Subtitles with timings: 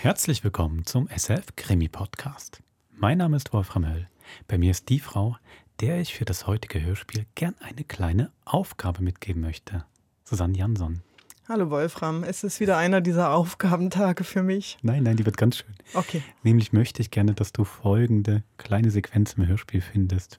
[0.00, 2.62] Herzlich willkommen zum SF Krimi Podcast.
[2.92, 4.08] Mein Name ist Wolfram Höll.
[4.46, 5.36] Bei mir ist die Frau,
[5.80, 9.84] der ich für das heutige Hörspiel gern eine kleine Aufgabe mitgeben möchte.
[10.22, 11.02] Susanne Jansson.
[11.48, 14.78] Hallo Wolfram, es ist wieder einer dieser Aufgabentage für mich.
[14.82, 15.74] Nein, nein, die wird ganz schön.
[15.94, 16.22] Okay.
[16.44, 20.38] Nämlich möchte ich gerne, dass du folgende kleine Sequenz im Hörspiel findest.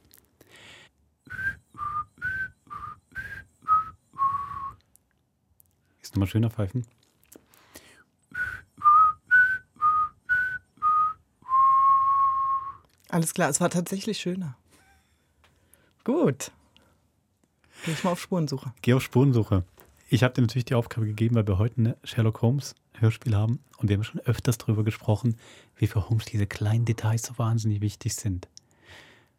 [6.02, 6.86] Ist nochmal schöner pfeifen.
[13.10, 14.56] Alles klar, es war tatsächlich schöner.
[16.04, 16.52] Gut.
[17.86, 18.74] Gehe ich mal auf Spurensuche.
[18.82, 19.64] Geh auf Spurensuche.
[20.10, 23.60] Ich habe dir natürlich die Aufgabe gegeben, weil wir heute ein Sherlock Holmes Hörspiel haben
[23.78, 25.38] und wir haben schon öfters darüber gesprochen,
[25.76, 28.48] wie für Holmes diese kleinen Details so wahnsinnig wichtig sind.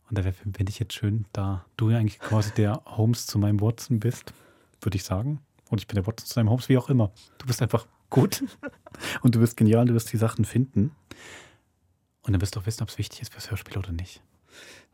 [0.08, 3.60] Und da finde ich jetzt schön, da du ja eigentlich quasi der Holmes zu meinem
[3.60, 4.32] Watson bist,
[4.80, 5.40] würde ich sagen.
[5.68, 7.12] Und ich bin der Watson zu deinem Holmes, wie auch immer.
[7.38, 8.42] Du bist einfach gut
[9.22, 10.90] und du bist genial, du wirst die Sachen finden.
[12.30, 14.22] Und dann wirst du auch wissen, ob es wichtig ist fürs Hörspiel oder nicht.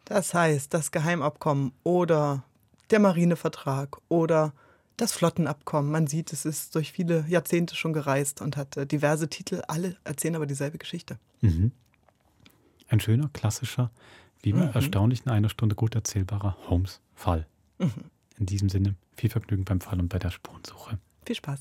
[0.06, 2.44] Das heißt, das Geheimabkommen oder
[2.88, 4.54] der Marinevertrag oder
[4.96, 5.92] das Flottenabkommen.
[5.92, 9.60] Man sieht, es ist durch viele Jahrzehnte schon gereist und hat äh, diverse Titel.
[9.68, 11.18] Alle erzählen aber dieselbe Geschichte.
[11.42, 11.72] Mhm.
[12.88, 13.90] Ein schöner, klassischer,
[14.40, 14.72] wie immer mhm.
[14.72, 17.46] erstaunlich in einer Stunde gut erzählbarer Holmes-Fall.
[17.76, 17.90] Mhm.
[18.38, 20.98] In diesem Sinne, viel Vergnügen beim Fall und bei der Spurensuche.
[21.26, 21.60] Viel Spaß.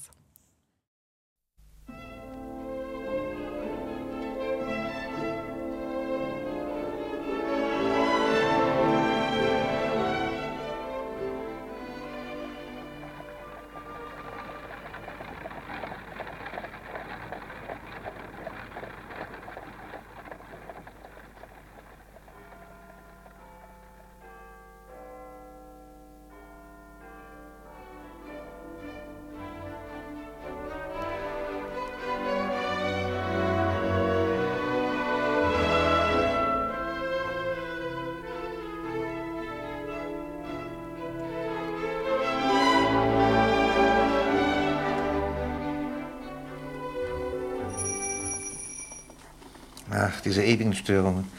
[50.26, 51.32] Diese ewigen Störungen.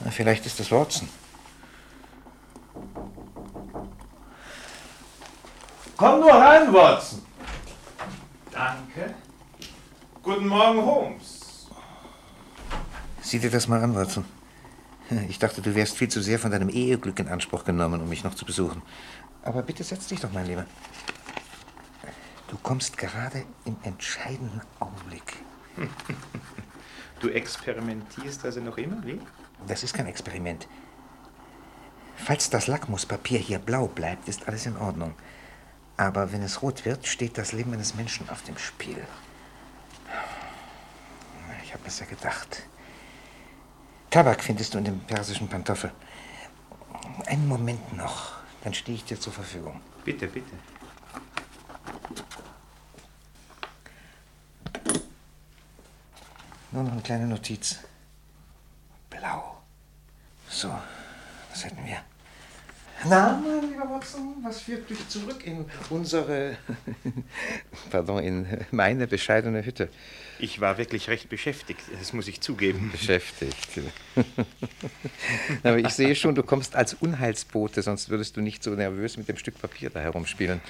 [0.00, 1.08] Na, vielleicht ist das Watson.
[5.96, 7.22] Komm nur rein, Watson.
[8.50, 9.14] Danke.
[10.22, 11.68] Guten Morgen, Holmes.
[13.20, 14.24] Sieh dir das mal an, Watson.
[15.28, 18.24] Ich dachte, du wärst viel zu sehr von deinem Eheglück in Anspruch genommen, um mich
[18.24, 18.82] noch zu besuchen.
[19.42, 20.64] Aber bitte setz dich doch, mein Lieber.
[22.48, 25.36] Du kommst gerade im entscheidenden Augenblick.
[27.24, 29.18] Du experimentierst also noch immer, wie?
[29.66, 30.68] Das ist kein Experiment.
[32.16, 35.14] Falls das Lackmuspapier hier blau bleibt, ist alles in Ordnung.
[35.96, 39.02] Aber wenn es rot wird, steht das Leben eines Menschen auf dem Spiel.
[41.64, 42.64] Ich habe es ja gedacht.
[44.10, 45.92] Tabak findest du in dem persischen Pantoffel.
[47.24, 48.32] Einen Moment noch,
[48.64, 49.80] dann stehe ich dir zur Verfügung.
[50.04, 50.52] Bitte, bitte.
[56.74, 57.78] Nur noch eine kleine Notiz.
[59.08, 59.62] Blau.
[60.48, 60.74] So,
[61.50, 61.98] das hätten wir.
[63.08, 66.56] Na, mein lieber Watson, was führt dich zurück in unsere,
[67.92, 69.88] pardon, in meine bescheidene Hütte?
[70.40, 72.90] Ich war wirklich recht beschäftigt, das muss ich zugeben.
[72.90, 73.80] Beschäftigt.
[75.62, 79.28] Aber ich sehe schon, du kommst als Unheilsbote, sonst würdest du nicht so nervös mit
[79.28, 80.60] dem Stück Papier da herumspielen.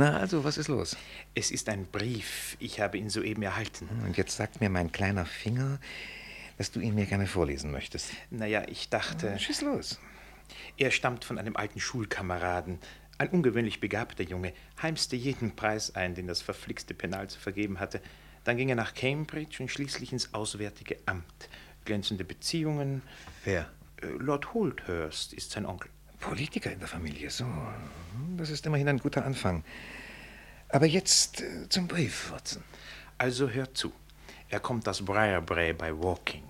[0.00, 0.96] Na, also, was ist los?
[1.34, 2.56] Es ist ein Brief.
[2.60, 3.88] Ich habe ihn soeben erhalten.
[4.06, 5.80] Und jetzt sagt mir mein kleiner Finger,
[6.56, 8.12] dass du ihn mir gerne vorlesen möchtest.
[8.30, 9.30] Naja, ich dachte.
[9.32, 9.98] Na, schieß los.
[10.76, 12.78] Er stammt von einem alten Schulkameraden.
[13.18, 18.00] Ein ungewöhnlich begabter Junge, heimste jeden Preis ein, den das verflixte Penal zu vergeben hatte.
[18.44, 21.48] Dann ging er nach Cambridge und schließlich ins Auswärtige Amt.
[21.84, 23.02] Glänzende Beziehungen.
[23.44, 23.68] Wer?
[24.00, 25.90] Äh, Lord Holdhurst ist sein Onkel.
[26.20, 27.46] Politiker in der Familie, so.
[28.36, 29.64] Das ist immerhin ein guter Anfang.
[30.68, 32.62] Aber jetzt äh, zum Brief, Watson.
[33.16, 33.92] Also hör zu.
[34.48, 36.42] Er kommt aus Briarbrae bei Walking.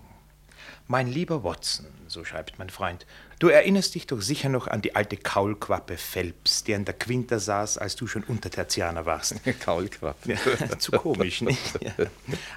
[0.91, 3.05] Mein lieber Watson, so schreibt mein Freund,
[3.41, 7.39] du erinnerst dich doch sicher noch an die alte Kaulquappe Phelps, der in der Quinta
[7.39, 9.35] saß, als du schon Untertertianer warst.
[9.61, 10.33] Kaulquappe.
[10.33, 11.79] Ja, zu komisch, nicht?
[11.83, 11.93] Ja.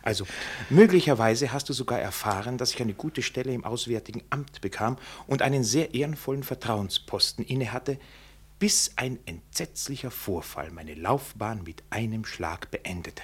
[0.01, 0.25] Also,
[0.69, 4.97] möglicherweise hast du sogar erfahren, dass ich eine gute Stelle im Auswärtigen Amt bekam
[5.27, 7.99] und einen sehr ehrenvollen Vertrauensposten innehatte,
[8.59, 13.23] bis ein entsetzlicher Vorfall meine Laufbahn mit einem Schlag beendete.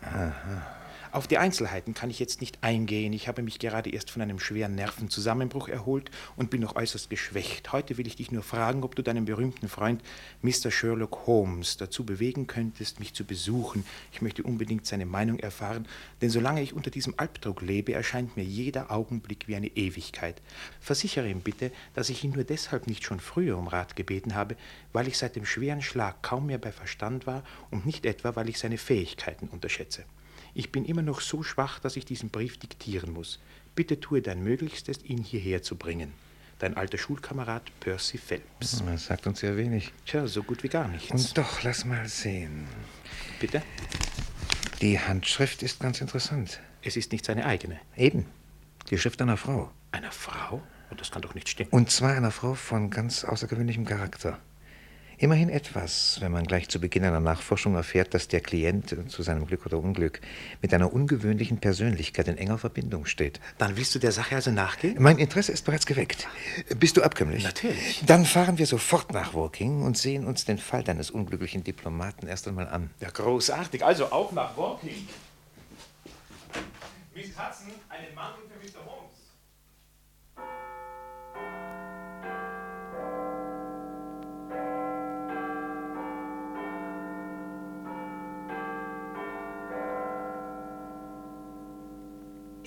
[0.00, 0.78] Aha.
[1.18, 3.12] Auf die Einzelheiten kann ich jetzt nicht eingehen.
[3.12, 7.72] Ich habe mich gerade erst von einem schweren Nervenzusammenbruch erholt und bin noch äußerst geschwächt.
[7.72, 10.00] Heute will ich dich nur fragen, ob du deinen berühmten Freund
[10.42, 10.70] Mr.
[10.70, 13.84] Sherlock Holmes dazu bewegen könntest, mich zu besuchen.
[14.12, 15.88] Ich möchte unbedingt seine Meinung erfahren,
[16.22, 20.40] denn solange ich unter diesem Albdruck lebe, erscheint mir jeder Augenblick wie eine Ewigkeit.
[20.80, 24.54] Versichere ihm bitte, dass ich ihn nur deshalb nicht schon früher um Rat gebeten habe,
[24.92, 27.42] weil ich seit dem schweren Schlag kaum mehr bei Verstand war
[27.72, 30.04] und nicht etwa, weil ich seine Fähigkeiten unterschätze.
[30.58, 33.38] Ich bin immer noch so schwach, dass ich diesen Brief diktieren muss.
[33.76, 36.12] Bitte tue dein Möglichstes, ihn hierher zu bringen.
[36.58, 38.82] Dein alter Schulkamerad Percy Phelps.
[38.84, 39.92] Das sagt uns sehr wenig.
[40.04, 41.12] Tja, so gut wie gar nichts.
[41.12, 42.66] Und doch, lass mal sehen.
[43.38, 43.62] Bitte?
[44.80, 46.58] Die Handschrift ist ganz interessant.
[46.82, 47.78] Es ist nicht seine eigene.
[47.96, 48.26] Eben.
[48.90, 49.70] Die Schrift einer Frau.
[49.92, 50.60] Einer Frau?
[50.96, 51.70] Das kann doch nicht stimmen.
[51.70, 54.40] Und zwar einer Frau von ganz außergewöhnlichem Charakter.
[55.20, 59.46] Immerhin etwas, wenn man gleich zu Beginn einer Nachforschung erfährt, dass der Klient, zu seinem
[59.46, 60.20] Glück oder Unglück,
[60.62, 63.40] mit einer ungewöhnlichen Persönlichkeit in enger Verbindung steht.
[63.58, 64.94] Dann willst du der Sache also nachgehen?
[65.00, 66.28] Mein Interesse ist bereits geweckt.
[66.78, 67.42] Bist du abkömmlich?
[67.42, 68.04] Natürlich.
[68.06, 72.46] Dann fahren wir sofort nach Woking und sehen uns den Fall deines unglücklichen Diplomaten erst
[72.46, 72.90] einmal an.
[73.00, 73.84] Ja, großartig.
[73.84, 75.08] Also auch nach Woking.
[77.12, 78.86] Miss Hudson, einen Mantel für Mr.
[78.86, 79.07] Holmes.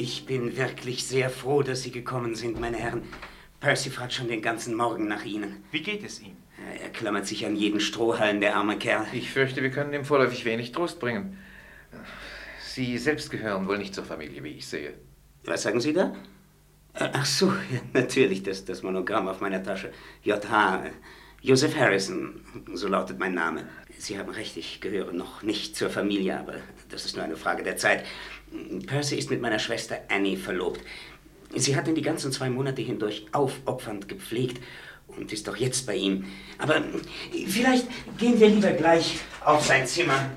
[0.04, 3.04] Ich bin wirklich sehr froh, dass Sie gekommen sind, meine Herren.
[3.60, 5.64] Percy fragt schon den ganzen Morgen nach Ihnen.
[5.70, 6.36] Wie geht es ihm?
[6.82, 9.06] Er klammert sich an jeden Strohhalm, der arme Kerl.
[9.14, 11.38] Ich fürchte, wir können ihm vorläufig wenig Trost bringen.
[12.66, 14.96] Sie selbst gehören wohl nicht zur Familie, wie ich sehe.
[15.44, 16.16] Was sagen Sie da?
[16.96, 19.92] Ach so, ja, natürlich, das, das Monogramm auf meiner Tasche.
[20.24, 20.84] JH.
[21.44, 22.42] Joseph Harrison,
[22.74, 23.68] so lautet mein Name.
[23.98, 26.56] Sie haben recht, ich gehöre noch nicht zur Familie, aber
[26.90, 28.04] das ist nur eine Frage der Zeit.
[28.86, 30.82] Percy ist mit meiner Schwester Annie verlobt.
[31.56, 34.62] Sie hat ihn die ganzen zwei Monate hindurch aufopfernd gepflegt
[35.08, 36.26] und ist doch jetzt bei ihm.
[36.58, 36.82] Aber
[37.48, 37.88] vielleicht
[38.18, 40.30] gehen wir lieber gleich auf sein Zimmer.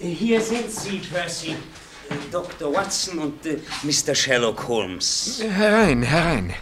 [0.00, 1.56] Hier sind Sie, Percy.
[2.30, 2.72] Dr.
[2.72, 4.14] Watson und äh, Mr.
[4.14, 5.42] Sherlock Holmes.
[5.42, 6.54] Herein, herein.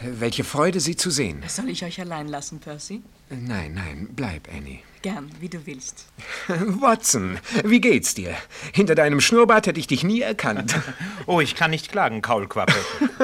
[0.00, 1.44] Welche Freude, Sie zu sehen.
[1.46, 3.02] Soll ich euch allein lassen, Percy?
[3.28, 4.80] Nein, nein, bleib, Annie.
[5.02, 6.04] Gern, wie du willst.
[6.48, 8.36] Watson, wie geht's dir?
[8.74, 10.74] Hinter deinem Schnurrbart hätte ich dich nie erkannt.
[11.26, 12.74] Oh, ich kann nicht klagen, Kaulquappe.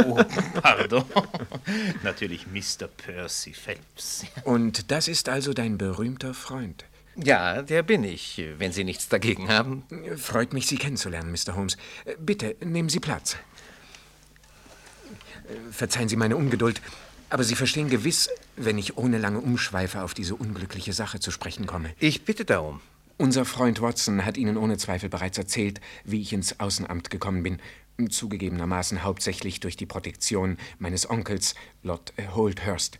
[0.04, 0.20] Oh,
[0.62, 1.04] pardon.
[2.04, 2.86] Natürlich Mr.
[2.86, 4.24] Percy Phelps.
[4.44, 6.84] Und das ist also dein berühmter Freund.
[7.16, 9.82] Ja, der bin ich, wenn Sie nichts dagegen haben.
[10.16, 11.56] Freut mich, Sie kennenzulernen, Mr.
[11.56, 11.76] Holmes.
[12.20, 13.36] Bitte, nehmen Sie Platz.
[15.72, 16.80] Verzeihen Sie meine Ungeduld,
[17.30, 21.66] aber Sie verstehen gewiss, wenn ich ohne lange Umschweife auf diese unglückliche Sache zu sprechen
[21.66, 21.90] komme.
[21.98, 22.80] Ich bitte darum.
[23.18, 27.58] Unser Freund Watson hat Ihnen ohne Zweifel bereits erzählt, wie ich ins Außenamt gekommen bin.
[28.10, 32.98] Zugegebenermaßen hauptsächlich durch die Protektion meines Onkels, Lord Holdhurst.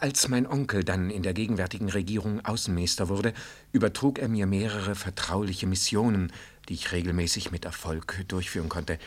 [0.00, 3.32] Als mein Onkel dann in der gegenwärtigen Regierung Außenminister wurde,
[3.72, 6.30] übertrug er mir mehrere vertrauliche Missionen,
[6.68, 8.98] die ich regelmäßig mit Erfolg durchführen konnte.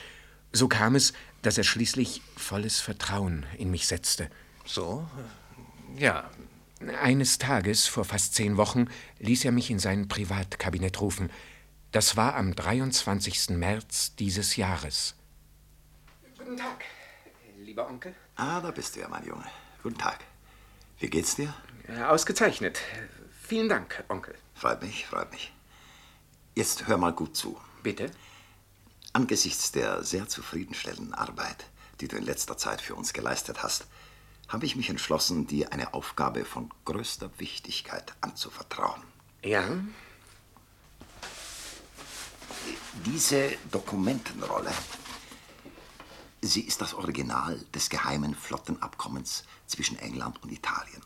[0.51, 1.13] So kam es,
[1.45, 4.29] dass er schließlich volles Vertrauen in mich setzte.
[4.65, 5.07] So?
[5.95, 6.29] Ja.
[7.01, 8.87] Eines Tages, vor fast zehn Wochen,
[9.19, 11.29] ließ er mich in sein Privatkabinett rufen.
[11.91, 13.51] Das war am 23.
[13.51, 15.15] März dieses Jahres.
[16.37, 16.83] Guten Tag,
[17.57, 18.13] lieber Onkel.
[18.35, 19.45] Ah, da bist du ja, mein Junge.
[19.81, 20.19] Guten Tag.
[20.99, 21.53] Wie geht's dir?
[22.09, 22.79] Ausgezeichnet.
[23.43, 24.35] Vielen Dank, Onkel.
[24.55, 25.53] Freut mich, freut mich.
[26.55, 27.59] Jetzt hör mal gut zu.
[27.83, 28.09] Bitte?
[29.15, 31.67] Angesichts der sehr zufriedenstellenden Arbeit,
[32.01, 33.87] die du in letzter Zeit für uns geleistet hast,
[34.49, 39.01] habe ich mich entschlossen, dir eine Aufgabe von größter Wichtigkeit anzuvertrauen.
[39.41, 39.63] Ja?
[43.05, 44.73] Diese Dokumentenrolle,
[46.41, 51.01] sie ist das Original des geheimen Flottenabkommens zwischen England und Italien.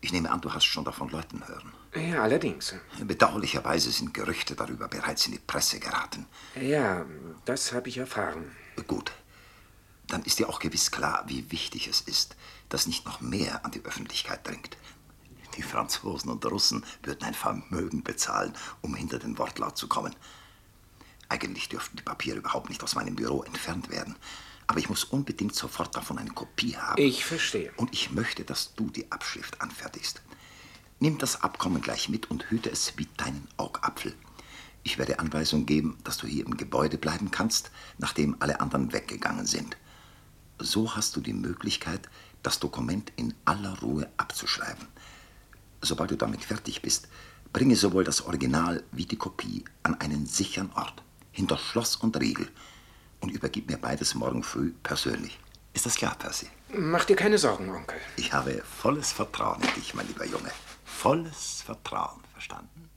[0.00, 1.72] Ich nehme an, du hast schon davon Leuten hören.
[1.94, 2.74] Ja, allerdings.
[3.00, 6.26] Bedauerlicherweise sind Gerüchte darüber bereits in die Presse geraten.
[6.60, 7.04] Ja,
[7.44, 8.50] das habe ich erfahren.
[8.86, 9.12] Gut.
[10.06, 12.36] Dann ist dir auch gewiss klar, wie wichtig es ist,
[12.68, 14.76] dass nicht noch mehr an die Öffentlichkeit dringt.
[15.56, 20.14] Die Franzosen und Russen würden ein Vermögen bezahlen, um hinter den Wortlaut zu kommen.
[21.28, 24.16] Eigentlich dürften die Papiere überhaupt nicht aus meinem Büro entfernt werden.
[24.70, 27.02] Aber ich muss unbedingt sofort davon eine Kopie haben.
[27.02, 27.72] Ich verstehe.
[27.76, 30.22] Und ich möchte, dass du die Abschrift anfertigst.
[31.00, 34.14] Nimm das Abkommen gleich mit und hüte es wie deinen Augapfel.
[34.84, 39.44] Ich werde Anweisung geben, dass du hier im Gebäude bleiben kannst, nachdem alle anderen weggegangen
[39.44, 39.76] sind.
[40.60, 42.08] So hast du die Möglichkeit,
[42.44, 44.86] das Dokument in aller Ruhe abzuschreiben.
[45.82, 47.08] Sobald du damit fertig bist,
[47.52, 52.48] Bringe sowohl das Original wie die Kopie an einen sicheren Ort, hinter Schloss und Riegel,
[53.20, 55.38] und übergib mir beides morgen früh persönlich.
[55.72, 56.48] Ist das klar, Percy?
[56.72, 57.98] Mach dir keine Sorgen, Onkel.
[58.16, 60.50] Ich habe volles Vertrauen in dich, mein lieber Junge.
[60.84, 62.88] Volles Vertrauen, verstanden?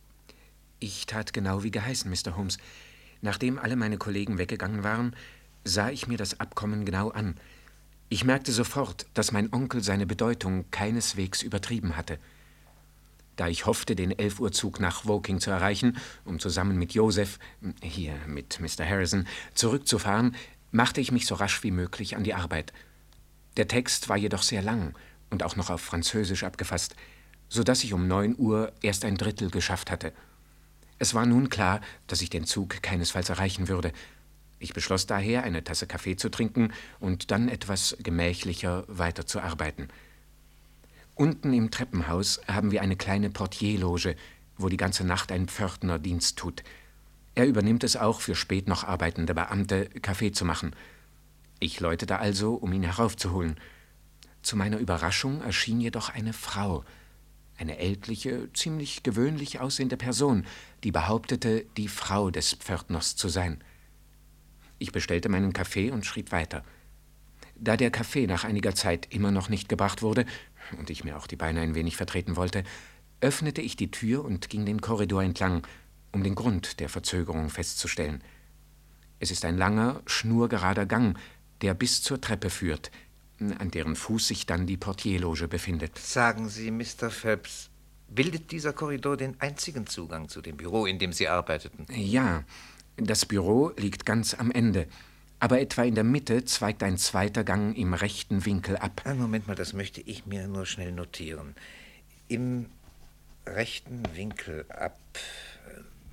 [0.80, 2.36] Ich tat genau wie geheißen, Mr.
[2.36, 2.58] Holmes.
[3.22, 5.16] Nachdem alle meine Kollegen weggegangen waren,
[5.64, 7.36] sah ich mir das Abkommen genau an.
[8.10, 12.20] Ich merkte sofort, dass mein Onkel seine Bedeutung keineswegs übertrieben hatte.
[13.36, 17.40] Da ich hoffte, den 11 Uhr Zug nach Woking zu erreichen, um zusammen mit Joseph,
[17.82, 18.86] hier mit Mr.
[18.86, 20.36] Harrison, zurückzufahren,
[20.72, 22.74] machte ich mich so rasch wie möglich an die Arbeit.
[23.58, 24.96] Der Text war jedoch sehr lang
[25.30, 26.96] und auch noch auf Französisch abgefasst,
[27.50, 30.14] so dass ich um 9 Uhr erst ein Drittel geschafft hatte.
[31.00, 33.92] Es war nun klar, dass ich den Zug keinesfalls erreichen würde.
[34.60, 39.90] Ich beschloss daher, eine Tasse Kaffee zu trinken und dann etwas gemächlicher weiterzuarbeiten.
[41.16, 44.16] Unten im Treppenhaus haben wir eine kleine Portierloge,
[44.58, 46.64] wo die ganze Nacht ein Pförtner Dienst tut.
[47.36, 50.76] Er übernimmt es auch, für spät noch arbeitende Beamte Kaffee zu machen.
[51.60, 53.60] Ich läutete also, um ihn heraufzuholen.
[54.42, 56.84] Zu meiner Überraschung erschien jedoch eine Frau,
[57.58, 60.46] eine ältliche, ziemlich gewöhnlich aussehende Person,
[60.84, 63.64] die behauptete, die Frau des Pförtners zu sein.
[64.80, 66.64] Ich bestellte meinen Kaffee und schrieb weiter.
[67.56, 70.26] Da der Kaffee nach einiger Zeit immer noch nicht gebracht wurde
[70.76, 72.64] und ich mir auch die Beine ein wenig vertreten wollte,
[73.22, 75.66] öffnete ich die Tür und ging den Korridor entlang,
[76.12, 78.24] um den Grund der Verzögerung festzustellen.
[79.20, 81.18] Es ist ein langer, schnurgerader Gang,
[81.62, 82.92] der bis zur Treppe führt,
[83.40, 85.98] an deren Fuß sich dann die Portierloge befindet.
[85.98, 87.10] Sagen Sie, Mr.
[87.10, 87.70] Phelps,
[88.10, 91.86] bildet dieser Korridor den einzigen Zugang zu dem Büro, in dem Sie arbeiteten?
[91.90, 92.44] Ja,
[92.98, 94.88] das Büro liegt ganz am Ende,
[95.44, 99.02] aber etwa in der Mitte zweigt ein zweiter Gang im rechten Winkel ab.
[99.18, 101.54] Moment mal, das möchte ich mir nur schnell notieren.
[102.30, 102.68] Im
[103.46, 104.98] rechten Winkel ab.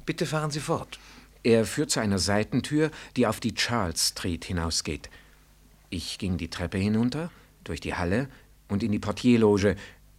[0.05, 0.99] Bitte fahren Sie fort.
[1.45, 5.09] Er führt zu einer Seitentür, die auf die Charles Street hinausgeht.
[5.91, 7.31] Ich ging die Treppe hinunter,
[7.63, 8.29] durch die Halle
[8.67, 9.77] und in die Portierloge,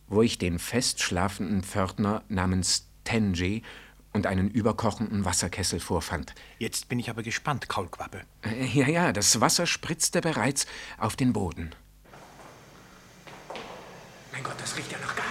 [0.07, 3.63] wo ich den fest schlafenden Pförtner namens Tenji
[4.13, 6.33] und einen überkochenden Wasserkessel vorfand.
[6.59, 8.21] Jetzt bin ich aber gespannt, Kaulquappe.
[8.43, 10.65] Äh, Ja, ja, das Wasser spritzte bereits
[10.97, 11.73] auf den Boden.
[14.31, 15.25] Mein Gott, das riecht ja nach Gas.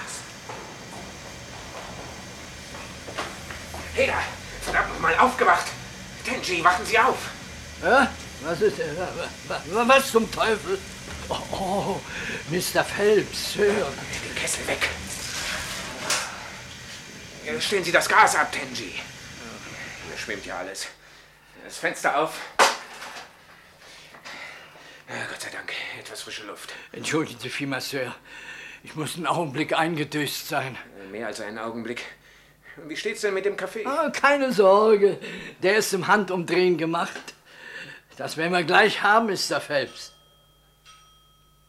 [3.94, 4.14] Hey da,
[4.62, 5.66] verdammt noch mal aufgewacht.
[6.25, 7.30] Tenji, wachen Sie auf.
[7.82, 8.10] Ja?
[8.42, 8.78] Was ist
[9.72, 10.78] Was zum Teufel?
[11.28, 12.00] Oh, oh
[12.50, 12.82] Mr.
[12.84, 13.66] Phelps, Sir.
[13.72, 14.88] Den Kessel weg.
[17.52, 18.92] Ja, Stellen Sie das Gas ab, Tenji.
[20.07, 20.87] Hier schwimmt ja alles.
[21.64, 22.38] Das Fenster auf.
[25.09, 26.73] Ja, Gott sei Dank, etwas frische Luft.
[26.92, 28.14] Entschuldigen Sie vielmals, Sir.
[28.85, 30.78] Ich muss einen Augenblick eingedöst sein.
[31.11, 32.02] Mehr als einen Augenblick.
[32.87, 33.85] Wie steht's denn mit dem Kaffee?
[33.85, 35.19] Ah, keine Sorge,
[35.62, 37.35] der ist im Handumdrehen gemacht.
[38.16, 39.61] Das werden wir gleich haben, Mr.
[39.61, 40.12] Phelps.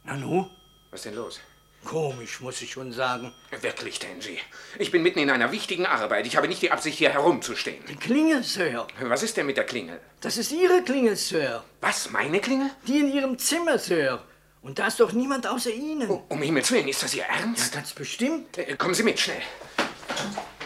[0.04, 0.48] Nanu?
[0.92, 1.40] Was denn los?
[1.86, 3.34] Komisch, muss ich schon sagen.
[3.60, 4.38] Wirklich, Tenji.
[4.78, 6.28] Ich bin mitten in einer wichtigen Arbeit.
[6.28, 7.84] Ich habe nicht die Absicht, hier herumzustehen.
[7.88, 8.88] Die Klingel, Sir.
[9.02, 10.00] Was ist denn mit der Klingel?
[10.22, 11.64] Das ist Ihre Klingel, Sir.
[11.82, 12.70] Was, meine Klingel?
[12.88, 14.24] Die in Ihrem Zimmer, Sir.
[14.62, 16.08] Und da ist doch niemand außer Ihnen.
[16.08, 17.74] Um Himmels Willen, ist das Ihr Ernst?
[17.74, 18.58] Ja, ganz bestimmt.
[18.60, 19.42] Äh, Kommen Sie mit, schnell.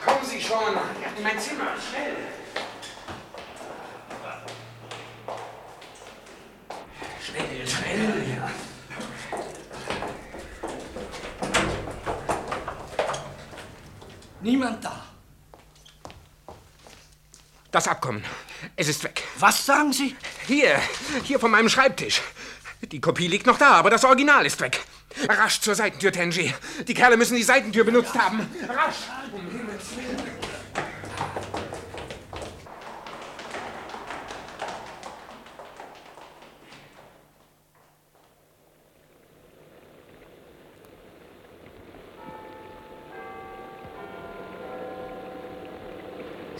[0.05, 0.57] Kommen Sie schon.
[1.17, 2.15] In mein Zimmer, schnell.
[7.23, 8.43] Schnell, schnell.
[14.45, 15.03] Niemand da.
[17.71, 18.23] Das Abkommen.
[18.75, 19.23] Es ist weg.
[19.39, 20.15] Was sagen Sie?
[20.45, 20.79] Hier,
[21.23, 22.21] hier von meinem Schreibtisch.
[22.83, 24.85] Die Kopie liegt noch da, aber das Original ist weg.
[25.27, 26.53] Rasch zur Seitentür, Tenji.
[26.87, 28.47] Die Kerle müssen die Seitentür benutzt haben.
[28.69, 29.07] Rasch.
[29.31, 30.34] Um Himmels Willen.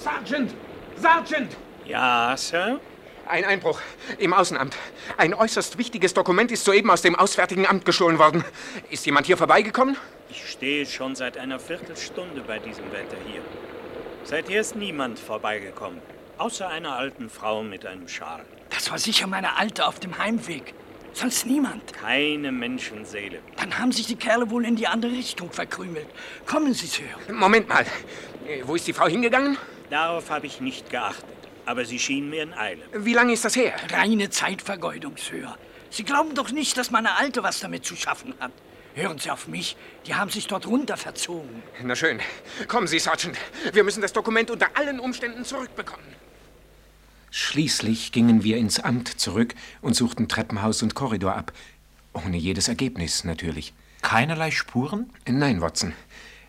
[0.05, 0.53] Sergeant!
[0.97, 1.57] Sergeant!
[1.83, 2.79] Ja, Sir?
[3.27, 3.81] Ein Einbruch
[4.19, 4.77] im Außenamt.
[5.17, 8.45] Ein äußerst wichtiges Dokument ist soeben aus dem Auswärtigen Amt gestohlen worden.
[8.91, 9.97] Ist jemand hier vorbeigekommen?
[10.29, 13.41] Ich stehe schon seit einer Viertelstunde bei diesem Wetter hier.
[14.24, 16.00] Seither ist niemand vorbeigekommen,
[16.38, 18.45] außer einer alten Frau mit einem Schal.
[18.69, 20.75] Das war sicher meine Alte auf dem Heimweg.
[21.13, 21.93] Sonst niemand.
[21.93, 23.39] Keine Menschenseele.
[23.57, 26.05] Dann haben sich die Kerle wohl in die andere Richtung verkrümelt.
[26.45, 27.05] Kommen Sie, Sir.
[27.33, 27.88] Moment mal.
[28.47, 29.57] Äh, Wo ist die Frau hingegangen?
[29.89, 31.25] Darauf habe ich nicht geachtet.
[31.65, 32.81] Aber sie schien mir in Eile.
[32.93, 33.73] Wie lange ist das her?
[33.89, 35.57] Reine Zeitvergeudung, Sir.
[35.89, 38.51] Sie glauben doch nicht, dass meine Alte was damit zu schaffen hat.
[38.93, 39.75] Hören Sie auf mich.
[40.05, 41.63] Die haben sich dort runter verzogen.
[41.83, 42.19] Na schön.
[42.67, 43.37] Kommen Sie, Sergeant.
[43.73, 46.05] Wir müssen das Dokument unter allen Umständen zurückbekommen.
[47.31, 51.51] Schließlich gingen wir ins Amt zurück und suchten Treppenhaus und Korridor ab.
[52.13, 53.73] Ohne jedes Ergebnis, natürlich.
[54.01, 55.09] Keinerlei Spuren?
[55.27, 55.93] Nein, Watson.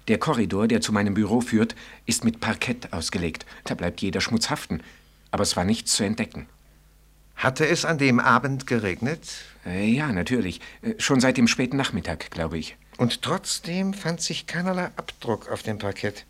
[0.08, 1.74] Der Korridor, der zu meinem Büro führt,
[2.06, 3.44] ist mit Parkett ausgelegt.
[3.64, 4.80] Da bleibt jeder Schmutz haften.
[5.30, 6.46] Aber es war nichts zu entdecken.
[7.34, 9.20] Hatte es an dem Abend geregnet?
[9.66, 10.60] Äh, ja, natürlich.
[10.82, 12.76] Äh, schon seit dem späten Nachmittag, glaube ich.
[12.96, 16.24] Und trotzdem fand sich keinerlei Abdruck auf dem Parkett.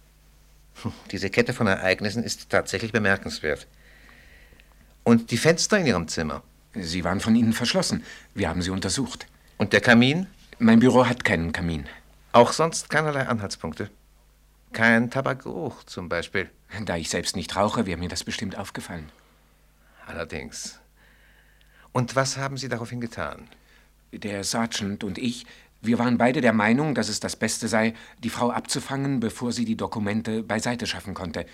[0.82, 3.66] Hm, Diese Kette von Ereignissen ist tatsächlich bemerkenswert.
[5.04, 6.42] Und die Fenster in Ihrem Zimmer?
[6.74, 8.02] Sie waren von innen verschlossen.
[8.34, 9.26] Wir haben sie untersucht.
[9.58, 10.26] Und der Kamin?
[10.58, 11.86] Mein Büro hat keinen Kamin.
[12.36, 13.88] Auch sonst keinerlei Anhaltspunkte.
[14.74, 16.50] Kein Tabakgeruch zum Beispiel.
[16.84, 19.10] Da ich selbst nicht rauche, wäre mir das bestimmt aufgefallen.
[20.06, 20.78] Allerdings.
[21.92, 23.48] Und was haben Sie daraufhin getan?
[24.12, 25.46] Der Sergeant und ich,
[25.80, 29.64] wir waren beide der Meinung, dass es das Beste sei, die Frau abzufangen, bevor sie
[29.64, 31.46] die Dokumente beiseite schaffen konnte.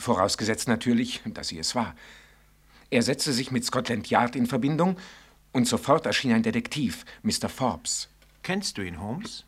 [0.00, 1.94] Vorausgesetzt natürlich, dass sie es war.
[2.90, 4.96] Er setzte sich mit Scotland Yard in Verbindung
[5.52, 7.48] und sofort erschien ein Detektiv, Mr.
[7.48, 8.08] Forbes.
[8.42, 9.44] Kennst du ihn, Holmes?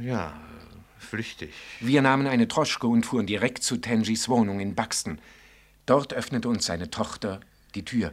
[0.00, 0.38] Ja,
[0.98, 1.54] flüchtig.
[1.80, 5.20] Wir nahmen eine Droschke und fuhren direkt zu Tangys Wohnung in Buxton.
[5.86, 7.40] Dort öffnete uns seine Tochter
[7.74, 8.12] die Tür.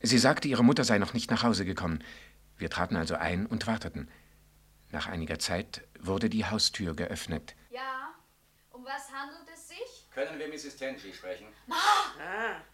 [0.00, 2.02] Sie sagte, ihre Mutter sei noch nicht nach Hause gekommen.
[2.56, 4.08] Wir traten also ein und warteten.
[4.92, 7.54] Nach einiger Zeit wurde die Haustür geöffnet.
[7.70, 8.14] Ja,
[8.70, 10.08] um was handelt es sich?
[10.14, 10.76] Können wir Mrs.
[10.76, 11.46] Tenji sprechen?
[11.66, 11.74] Ma!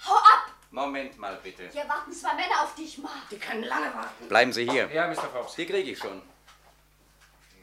[0.06, 0.54] Hau ab!
[0.70, 1.68] Moment mal bitte.
[1.72, 3.10] Hier warten zwei Männer auf dich, Ma.
[3.30, 4.28] Die können lange warten.
[4.28, 4.88] Bleiben Sie hier.
[4.92, 5.28] Ja, Mr.
[5.32, 5.54] Forbes.
[5.56, 6.22] Die kriege ich schon.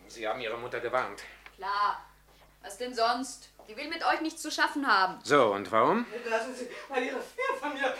[0.09, 1.23] Sie haben Ihre Mutter gewarnt.
[1.55, 2.01] Klar.
[2.61, 3.49] Was denn sonst?
[3.67, 5.19] Die will mit euch nichts zu schaffen haben.
[5.23, 6.05] So, und warum?
[6.29, 7.93] Lassen Sie mal Ihre Finger von mir.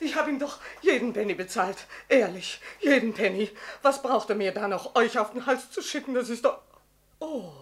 [0.00, 1.76] Ich habe ihm doch jeden Penny bezahlt.
[2.08, 3.50] Ehrlich, jeden Penny.
[3.82, 6.14] Was braucht er mir da noch, euch auf den Hals zu schicken?
[6.14, 6.58] Das ist doch...
[7.18, 7.52] Oh,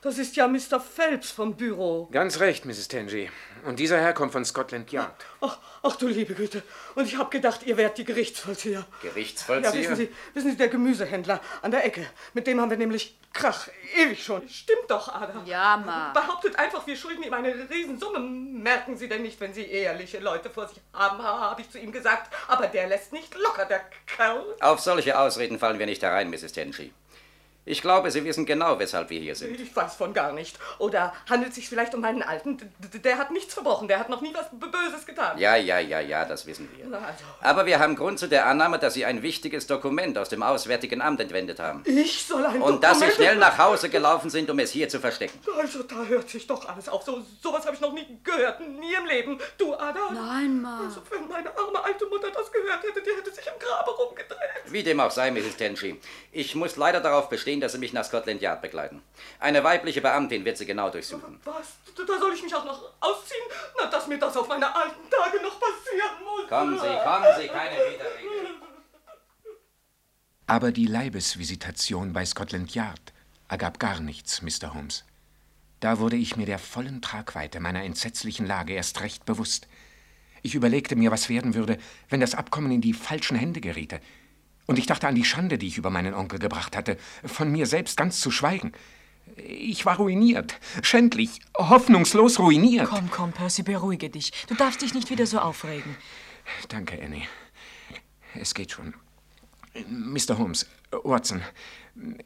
[0.00, 0.80] das ist ja Mr.
[0.80, 2.08] Phelps vom Büro.
[2.10, 2.88] Ganz recht, Mrs.
[2.88, 3.30] Tenji.
[3.64, 5.24] Und dieser Herr kommt von Scotland Yard.
[5.40, 6.62] Ach, ach du liebe Güte.
[6.94, 8.84] Und ich habe gedacht, ihr wärt die Gerichtsvollzieher.
[9.00, 9.72] Gerichtsvollzieher?
[9.72, 12.06] Ja, wissen Sie, wissen Sie, der Gemüsehändler an der Ecke.
[12.34, 13.68] Mit dem haben wir nämlich Krach.
[13.96, 14.46] Ewig schon.
[14.48, 15.42] Stimmt doch, Ada.
[15.46, 16.12] Ja, Ma.
[16.12, 18.18] Behauptet einfach, wir schulden ihm eine Riesensumme.
[18.20, 21.90] Merken Sie denn nicht, wenn Sie ehrliche Leute vor sich haben, habe ich zu ihm
[21.90, 22.32] gesagt.
[22.48, 24.44] Aber der lässt nicht locker, der Kerl.
[24.60, 26.52] Auf solche Ausreden fallen wir nicht herein, Mrs.
[26.52, 26.92] Tenji.
[27.66, 29.58] Ich glaube, Sie wissen genau, weshalb wir hier sind.
[29.58, 30.58] Ich weiß von gar nicht.
[30.78, 32.58] Oder handelt es sich vielleicht um meinen Alten?
[33.02, 33.88] Der hat nichts verbrochen.
[33.88, 35.38] Der hat noch nie was Böses getan.
[35.38, 36.84] Ja, ja, ja, ja, das wissen wir.
[36.88, 37.24] Na also.
[37.40, 41.00] Aber wir haben Grund zu der Annahme, dass Sie ein wichtiges Dokument aus dem Auswärtigen
[41.00, 41.82] Amt entwendet haben.
[41.86, 44.90] Ich soll ein Und dass Sie Dokument- schnell nach Hause gelaufen sind, um es hier
[44.90, 45.38] zu verstecken.
[45.58, 47.02] Also, da hört sich doch alles auf.
[47.04, 48.60] So, sowas habe ich noch nie gehört.
[48.60, 49.38] Nie im Leben.
[49.56, 50.10] Du, Ada?
[50.12, 50.80] Nein, Ma.
[50.84, 54.38] Also, wenn meine arme alte Mutter das gehört hätte, die hätte sich im Grabe rumgedreht.
[54.66, 55.56] Wie dem auch sei, Mrs.
[55.56, 55.98] Tenji.
[56.32, 59.02] Ich muss leider darauf bestehen, dass Sie mich nach Scotland Yard begleiten.
[59.40, 61.40] Eine weibliche Beamtin wird Sie genau durchsuchen.
[61.44, 61.68] Was?
[61.96, 63.44] Da- Da soll ich mich auch noch ausziehen?
[63.80, 66.48] Na, dass mir das auf meine alten Tage noch passieren muss.
[66.48, 68.54] Kommen Sie, kommen Sie, keine Widerrede.
[70.46, 73.12] Aber die Leibesvisitation bei Scotland Yard
[73.48, 74.74] ergab gar nichts, Mr.
[74.74, 75.04] Holmes.
[75.80, 79.68] Da wurde ich mir der vollen Tragweite meiner entsetzlichen Lage erst recht bewusst.
[80.42, 81.78] Ich überlegte mir, was werden würde,
[82.10, 84.00] wenn das Abkommen in die falschen Hände geriete.
[84.66, 87.66] Und ich dachte an die Schande, die ich über meinen Onkel gebracht hatte, von mir
[87.66, 88.72] selbst ganz zu schweigen.
[89.36, 92.88] Ich war ruiniert, schändlich, hoffnungslos ruiniert.
[92.88, 94.32] Komm, komm, Percy, beruhige dich.
[94.48, 95.96] Du darfst dich nicht wieder so aufregen.
[96.68, 97.26] Danke, Annie.
[98.34, 98.94] Es geht schon.
[99.88, 100.38] Mr.
[100.38, 100.66] Holmes,
[101.02, 101.42] Watson,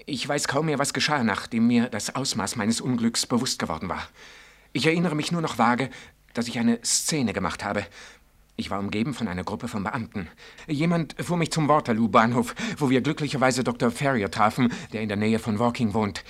[0.06, 4.06] ich weiß kaum mehr, was geschah, nachdem mir das Ausmaß meines Unglücks bewusst geworden war.
[4.72, 5.90] Ich erinnere mich nur noch vage,
[6.34, 7.86] dass ich eine Szene gemacht habe.
[8.60, 10.26] Ich war umgeben von einer Gruppe von Beamten.
[10.66, 13.92] Jemand fuhr mich zum Waterloo-Bahnhof, wo wir glücklicherweise Dr.
[13.92, 16.24] Ferrier trafen, der in der Nähe von Woking wohnt.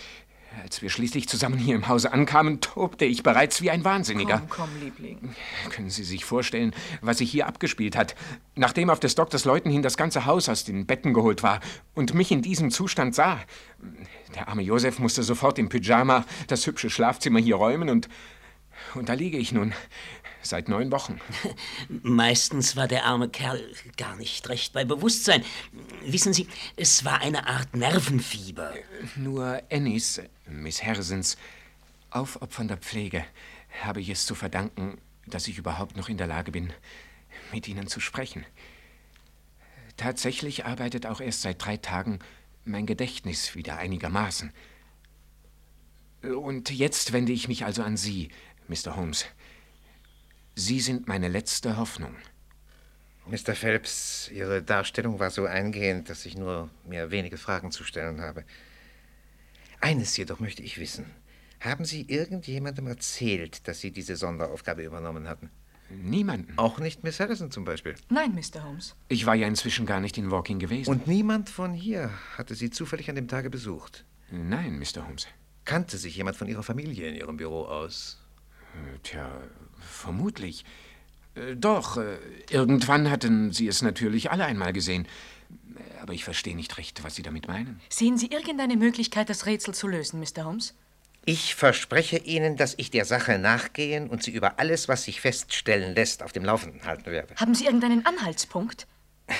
[0.63, 4.43] Als wir schließlich zusammen hier im Hause ankamen, tobte ich bereits wie ein Wahnsinniger.
[4.51, 5.35] Komm, komm, Liebling.
[5.71, 8.15] Können Sie sich vorstellen, was sich hier abgespielt hat?
[8.57, 11.61] Nachdem auf des Doktors Leuten hin das ganze Haus aus den Betten geholt war
[11.95, 13.41] und mich in diesem Zustand sah.
[14.35, 18.11] Der arme Josef musste sofort im Pyjama das hübsche Schlafzimmer hier räumen und.
[18.95, 19.73] Und da liege ich nun.
[20.49, 21.21] Seit neun Wochen.
[21.91, 25.45] Meistens war der arme Kerl gar nicht recht bei Bewusstsein.
[26.07, 28.73] Wissen Sie, es war eine Art Nervenfieber.
[29.15, 31.37] Nur Annies, Miss Hersens,
[32.09, 33.27] aufopfernder Pflege
[33.83, 36.73] habe ich es zu verdanken, dass ich überhaupt noch in der Lage bin,
[37.53, 38.47] mit Ihnen zu sprechen.
[39.99, 42.21] Tatsächlich arbeitet auch erst seit drei Tagen
[42.65, 44.51] mein Gedächtnis wieder einigermaßen.
[46.23, 48.31] Und jetzt wende ich mich also an Sie,
[48.69, 48.97] Mr.
[48.97, 49.27] Holmes.
[50.59, 52.17] Sie sind meine letzte Hoffnung.
[53.29, 53.55] Mr.
[53.55, 58.43] Phelps, Ihre Darstellung war so eingehend, dass ich nur mir wenige Fragen zu stellen habe.
[59.81, 61.07] Eines jedoch möchte ich wissen.
[61.61, 65.49] Haben Sie irgendjemandem erzählt, dass Sie diese Sonderaufgabe übernommen hatten?
[65.91, 66.55] Niemanden.
[66.59, 67.95] Auch nicht Miss Harrison zum Beispiel.
[68.09, 68.65] Nein, Mr.
[68.65, 68.97] Holmes.
[69.07, 70.91] Ich war ja inzwischen gar nicht in Walking gewesen.
[70.91, 74.05] Und niemand von hier hatte Sie zufällig an dem Tage besucht?
[74.33, 75.07] Nein, Mr.
[75.07, 75.29] Holmes.
[75.65, 78.19] Kannte sich jemand von Ihrer Familie in Ihrem Büro aus?
[78.75, 79.31] Äh, Tja,
[79.99, 80.65] vermutlich.
[81.35, 82.17] Äh, Doch, äh,
[82.51, 85.07] irgendwann hatten Sie es natürlich alle einmal gesehen.
[86.01, 87.81] Aber ich verstehe nicht recht, was Sie damit meinen.
[87.89, 90.45] Sehen Sie irgendeine Möglichkeit, das Rätsel zu lösen, Mr.
[90.45, 90.75] Holmes?
[91.25, 95.95] Ich verspreche Ihnen, dass ich der Sache nachgehen und Sie über alles, was sich feststellen
[95.95, 97.35] lässt, auf dem Laufenden halten werde.
[97.37, 98.87] Haben Sie irgendeinen Anhaltspunkt?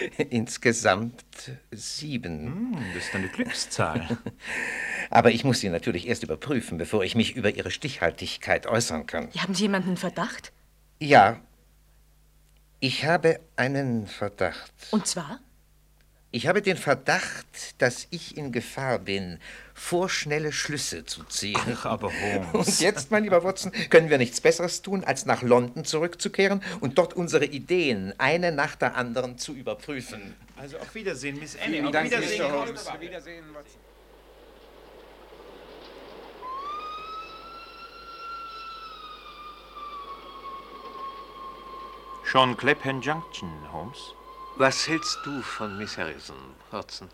[0.30, 1.24] Insgesamt
[1.70, 2.76] sieben.
[2.94, 4.18] das ist eine Glückszahl.
[5.10, 9.28] Aber ich muss sie natürlich erst überprüfen, bevor ich mich über ihre Stichhaltigkeit äußern kann.
[9.36, 10.52] Haben Sie jemanden Verdacht?
[11.00, 11.40] Ja,
[12.80, 14.72] ich habe einen Verdacht.
[14.90, 15.40] Und zwar?
[16.32, 19.38] Ich habe den Verdacht, dass ich in Gefahr bin,
[19.74, 21.60] vorschnelle Schlüsse zu ziehen.
[21.72, 22.68] Ach, aber Holmes.
[22.68, 26.98] Und jetzt, mein lieber Watson, können wir nichts Besseres tun, als nach London zurückzukehren und
[26.98, 30.36] dort unsere Ideen eine nach der anderen zu überprüfen.
[30.56, 31.74] Also auf Wiedersehen, Miss Annie.
[31.74, 32.42] Vielen auf Dank, Wiedersehen.
[32.42, 32.52] Mr.
[32.52, 32.86] Holmes.
[32.86, 33.80] Auf Wiedersehen, Watson.
[42.24, 43.98] Schon Clapham Junction, Holmes.
[44.56, 46.36] Was hältst du von Miss Harrison,
[46.70, 47.08] Watson?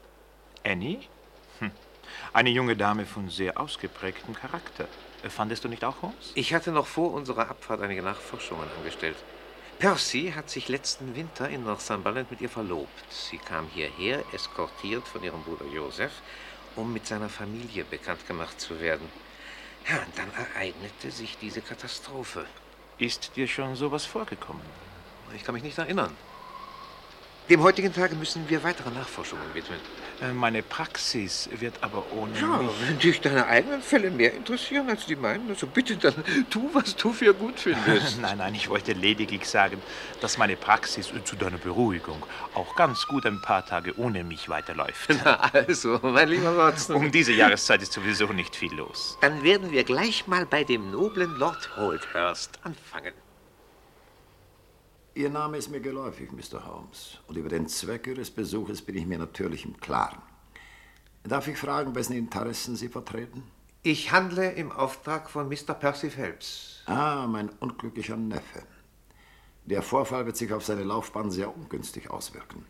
[0.65, 1.09] Annie?
[2.33, 4.87] Eine junge Dame von sehr ausgeprägtem Charakter.
[5.29, 6.33] Fandest du nicht auch, Holmes?
[6.35, 9.17] Ich hatte noch vor unserer Abfahrt einige Nachforschungen angestellt.
[9.79, 13.13] Percy hat sich letzten Winter in Northumberland mit ihr verlobt.
[13.13, 16.13] Sie kam hierher, eskortiert von ihrem Bruder Joseph,
[16.77, 19.09] um mit seiner Familie bekannt gemacht zu werden.
[19.89, 22.45] Ja, und dann ereignete sich diese Katastrophe.
[22.99, 24.63] Ist dir schon sowas vorgekommen?
[25.35, 26.15] Ich kann mich nicht erinnern.
[27.49, 29.81] Dem heutigen Tage müssen wir weitere Nachforschungen widmen.
[30.21, 35.07] Äh, Meine Praxis wird aber ohne Ja, wenn dich deine eigenen Fälle mehr interessieren als
[35.07, 36.15] die meinen, also bitte dann
[36.51, 38.21] tu, was du für gut findest.
[38.21, 39.81] nein, nein, ich wollte lediglich sagen,
[40.21, 42.21] dass meine Praxis zu deiner Beruhigung
[42.55, 45.11] auch ganz gut ein paar Tage ohne mich weiterläuft.
[45.25, 46.97] Na also, mein lieber Watson.
[46.97, 49.17] Um diese Jahreszeit ist sowieso nicht viel los.
[49.21, 53.13] Dann werden wir gleich mal bei dem noblen Lord Holdhurst anfangen.
[55.19, 56.65] Ihr Name ist mir geläufig, Mr.
[56.65, 57.19] Holmes.
[57.27, 60.23] Und über den Zweck Ihres Besuches bin ich mir natürlich im Klaren.
[61.25, 63.43] Darf ich fragen, wessen Interessen Sie vertreten?
[63.83, 65.75] Ich handle im Auftrag von Mr.
[65.75, 66.85] Percy Phelps.
[66.87, 68.63] Ah, mein unglücklicher Neffe.
[69.65, 72.65] Der Vorfall wird sich auf seine Laufbahn sehr ungünstig auswirken.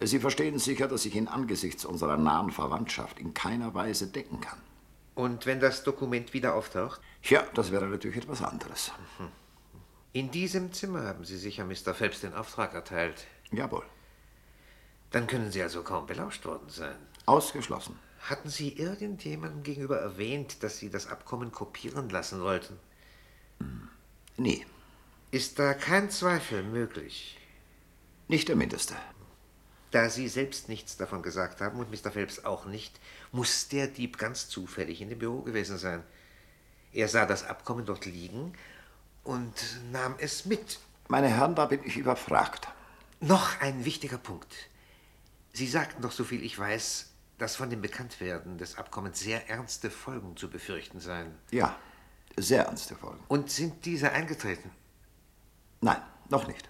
[0.00, 4.62] Sie verstehen sicher, dass ich ihn angesichts unserer nahen Verwandtschaft in keiner Weise decken kann.
[5.14, 7.02] Und wenn das Dokument wieder auftaucht?
[7.22, 8.92] Ja, das wäre natürlich etwas anderes.
[10.16, 11.92] In diesem Zimmer haben Sie sicher Mr.
[11.92, 13.26] Phelps den Auftrag erteilt.
[13.52, 13.84] Jawohl.
[15.10, 16.96] Dann können Sie also kaum belauscht worden sein.
[17.26, 17.98] Ausgeschlossen.
[18.20, 22.78] Hatten Sie irgendjemandem gegenüber erwähnt, dass Sie das Abkommen kopieren lassen wollten?
[24.38, 24.64] Nie.
[25.32, 27.36] Ist da kein Zweifel möglich?
[28.26, 28.94] Nicht der mindeste.
[29.90, 32.10] Da Sie selbst nichts davon gesagt haben und Mr.
[32.10, 32.98] Phelps auch nicht,
[33.32, 36.02] muss der Dieb ganz zufällig in dem Büro gewesen sein.
[36.94, 38.54] Er sah das Abkommen dort liegen
[39.26, 39.52] und
[39.92, 40.78] nahm es mit.
[41.08, 42.68] Meine Herren, da bin ich überfragt.
[43.20, 44.54] Noch ein wichtiger Punkt.
[45.52, 50.36] Sie sagten doch, soviel ich weiß, dass von dem Bekanntwerden des Abkommens sehr ernste Folgen
[50.36, 51.34] zu befürchten seien.
[51.50, 51.76] Ja,
[52.36, 53.22] sehr ernste Folgen.
[53.28, 54.70] Und sind diese eingetreten?
[55.80, 56.68] Nein, noch nicht.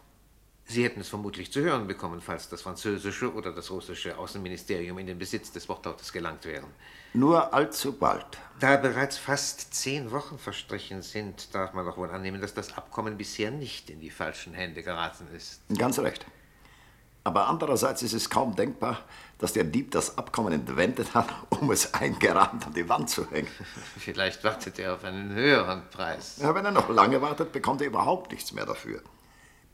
[0.69, 5.07] Sie hätten es vermutlich zu hören bekommen, falls das französische oder das russische Außenministerium in
[5.07, 6.67] den Besitz des Wortlautes gelangt wären.
[7.15, 8.27] Nur allzu bald.
[8.59, 13.17] Da bereits fast zehn Wochen verstrichen sind, darf man doch wohl annehmen, dass das Abkommen
[13.17, 15.61] bisher nicht in die falschen Hände geraten ist.
[15.79, 16.27] Ganz recht.
[17.23, 19.01] Aber andererseits ist es kaum denkbar,
[19.39, 23.49] dass der Dieb das Abkommen entwendet hat, um es eingerahmt an die Wand zu hängen.
[23.99, 26.39] Vielleicht wartet er auf einen höheren Preis.
[26.41, 29.01] Ja, wenn er noch lange wartet, bekommt er überhaupt nichts mehr dafür.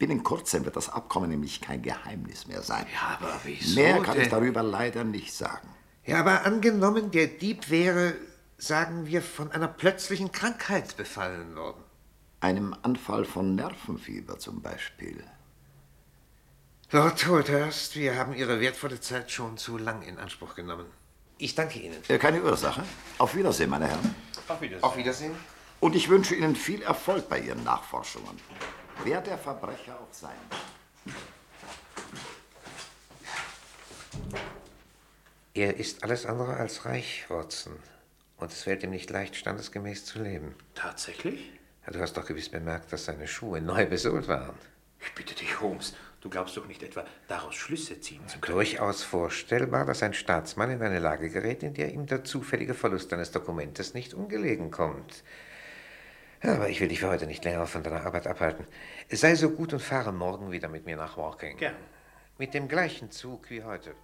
[0.03, 2.85] Binnen kurzem wird das Abkommen nämlich kein Geheimnis mehr sein.
[2.93, 4.31] Ja, aber wieso Mehr kann ich denn?
[4.31, 5.69] darüber leider nicht sagen.
[6.05, 8.15] Ja, aber angenommen, der Dieb wäre,
[8.59, 11.85] sagen wir, von einer plötzlichen Krankheit befallen worden.
[12.41, 15.23] Einem Anfall von Nervenfieber zum Beispiel.
[16.91, 20.87] Lord Holdhurst, wir haben Ihre wertvolle Zeit schon zu lang in Anspruch genommen.
[21.39, 21.99] Ich danke Ihnen.
[22.09, 22.83] Äh, Keine Ursache.
[23.19, 24.17] Auf Wiedersehen, meine Herren.
[24.49, 24.83] Auf Wiedersehen.
[24.83, 25.37] Auf Wiedersehen.
[25.79, 28.37] Und ich wünsche Ihnen viel Erfolg bei Ihren Nachforschungen.
[29.05, 30.59] Wer der Verbrecher auch sein mag.
[35.55, 37.77] Er ist alles andere als reich, Watson.
[38.39, 40.55] Und es fällt ihm nicht leicht, standesgemäß zu leben.
[40.75, 41.53] Tatsächlich?
[41.87, 44.55] Ja, Du hast doch gewiss bemerkt, dass seine Schuhe neu besohlt waren.
[45.05, 48.55] Ich bitte dich, Holmes, du glaubst doch nicht etwa, daraus Schlüsse ziehen zu können.
[48.55, 53.13] Durchaus vorstellbar, dass ein Staatsmann in eine Lage gerät, in der ihm der zufällige Verlust
[53.13, 55.23] eines Dokumentes nicht ungelegen kommt.
[56.43, 58.67] Aber ich will dich für heute nicht länger von deiner Arbeit abhalten.
[59.11, 61.57] Sei so gut und fahre morgen wieder mit mir nach Walking.
[61.57, 61.77] Gern.
[62.39, 63.95] Mit dem gleichen Zug wie heute.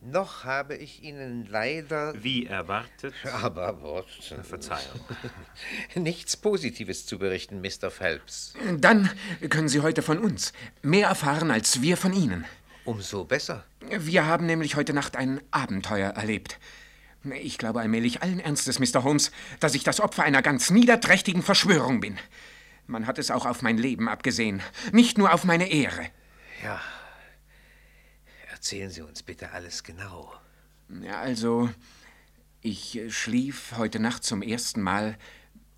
[0.00, 2.14] Noch habe ich Ihnen leider.
[2.22, 3.14] Wie erwartet.
[3.42, 4.44] Aber Watson.
[4.44, 5.00] Verzeihung.
[5.94, 7.90] Nichts Positives zu berichten, Mr.
[7.90, 8.54] Phelps.
[8.78, 9.10] Dann
[9.48, 12.44] können Sie heute von uns mehr erfahren als wir von Ihnen.
[12.84, 13.64] Umso besser.
[13.80, 16.58] Wir haben nämlich heute Nacht ein Abenteuer erlebt.
[17.24, 19.02] Ich glaube allmählich allen Ernstes, Mr.
[19.02, 22.18] Holmes, dass ich das Opfer einer ganz niederträchtigen Verschwörung bin.
[22.86, 26.06] Man hat es auch auf mein Leben abgesehen, nicht nur auf meine Ehre.
[26.62, 26.80] Ja.
[28.50, 30.32] Erzählen Sie uns bitte alles genau.
[31.02, 31.70] Ja, also,
[32.60, 35.18] ich äh, schlief heute Nacht zum ersten Mal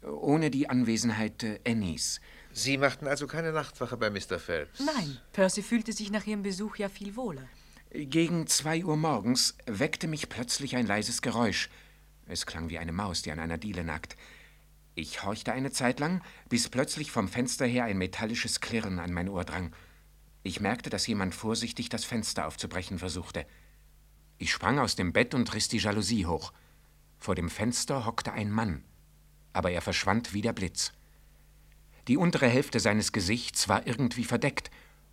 [0.03, 2.21] ohne die Anwesenheit äh, Annies.
[2.53, 4.39] Sie machten also keine Nachtwache bei Mr.
[4.39, 4.81] Phelps?
[4.81, 7.49] Nein, Percy fühlte sich nach ihrem Besuch ja viel wohler.
[7.93, 11.69] Gegen zwei Uhr morgens weckte mich plötzlich ein leises Geräusch.
[12.27, 14.17] Es klang wie eine Maus, die an einer Diele nagt.
[14.95, 19.29] Ich horchte eine Zeit lang, bis plötzlich vom Fenster her ein metallisches Klirren an mein
[19.29, 19.75] Ohr drang.
[20.45, 23.45] Ich merkte, dass jemand vorsichtig das Fenster aufzubrechen versuchte.
[24.39, 26.53] Ich sprang aus dem Bett und riss die Jalousie hoch.
[27.19, 28.85] Vor dem Fenster hockte ein Mann,
[29.53, 30.93] aber er verschwand wie der Blitz.
[32.07, 34.71] Die untere Hälfte seines Gesichts war irgendwie verdeckt,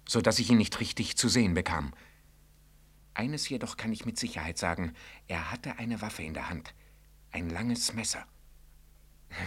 [0.08, 1.94] so dass ich ihn nicht richtig zu sehen bekam.
[3.18, 4.94] Eines jedoch kann ich mit Sicherheit sagen,
[5.28, 6.76] er hatte eine Waffe in der Hand,
[7.32, 8.24] ein langes Messer.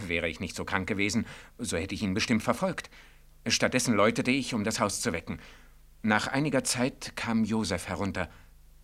[0.09, 1.25] Wäre ich nicht so krank gewesen,
[1.57, 2.91] so hätte ich ihn bestimmt verfolgt.
[3.47, 5.39] Stattdessen läutete ich, um das Haus zu wecken.
[6.03, 8.29] Nach einiger Zeit kam Josef herunter.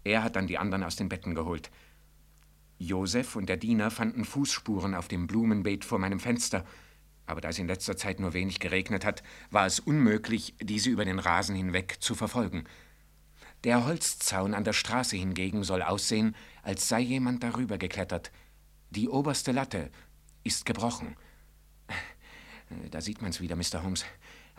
[0.04, 1.72] Er hat dann die anderen aus den Betten geholt.
[2.78, 6.64] Josef und der Diener fanden Fußspuren auf dem Blumenbeet vor meinem Fenster,
[7.26, 11.04] aber da es in letzter Zeit nur wenig geregnet hat, war es unmöglich, diese über
[11.04, 12.68] den Rasen hinweg zu verfolgen.
[13.64, 18.30] Der Holzzaun an der Straße hingegen soll aussehen, als sei jemand darüber geklettert.
[18.90, 19.90] Die oberste Latte
[20.44, 21.16] ist gebrochen.
[22.90, 23.84] Da sieht man's wieder, Mr.
[23.84, 24.04] Holmes.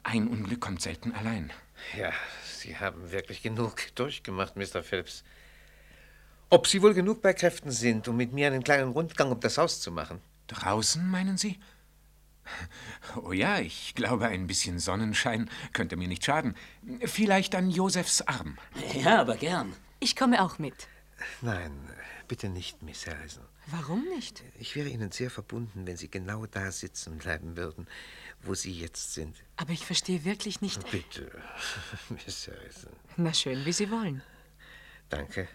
[0.01, 1.51] Ein Unglück kommt selten allein.
[1.97, 2.13] Ja,
[2.45, 4.81] Sie haben wirklich genug durchgemacht, Mr.
[4.81, 5.25] Phelps.
[6.49, 9.57] Ob Sie wohl genug bei Kräften sind, um mit mir einen kleinen Rundgang um das
[9.57, 10.21] Haus zu machen?
[10.47, 11.59] Draußen, meinen Sie?
[13.15, 16.55] Oh ja, ich glaube, ein bisschen Sonnenschein könnte mir nicht schaden.
[17.05, 18.57] Vielleicht an Josefs Arm.
[18.93, 19.73] Ja, aber gern.
[19.99, 20.87] Ich komme auch mit.
[21.41, 21.71] Nein,
[22.27, 23.43] bitte nicht, Miss Harrison.
[23.67, 24.43] Warum nicht?
[24.59, 27.87] Ich wäre Ihnen sehr verbunden, wenn Sie genau da sitzen bleiben würden,
[28.41, 29.35] wo Sie jetzt sind.
[29.57, 30.89] Aber ich verstehe wirklich nicht.
[30.89, 31.29] Bitte,
[32.09, 32.93] Miss Harrison.
[33.17, 34.21] Na schön, wie Sie wollen.
[35.09, 35.47] Danke.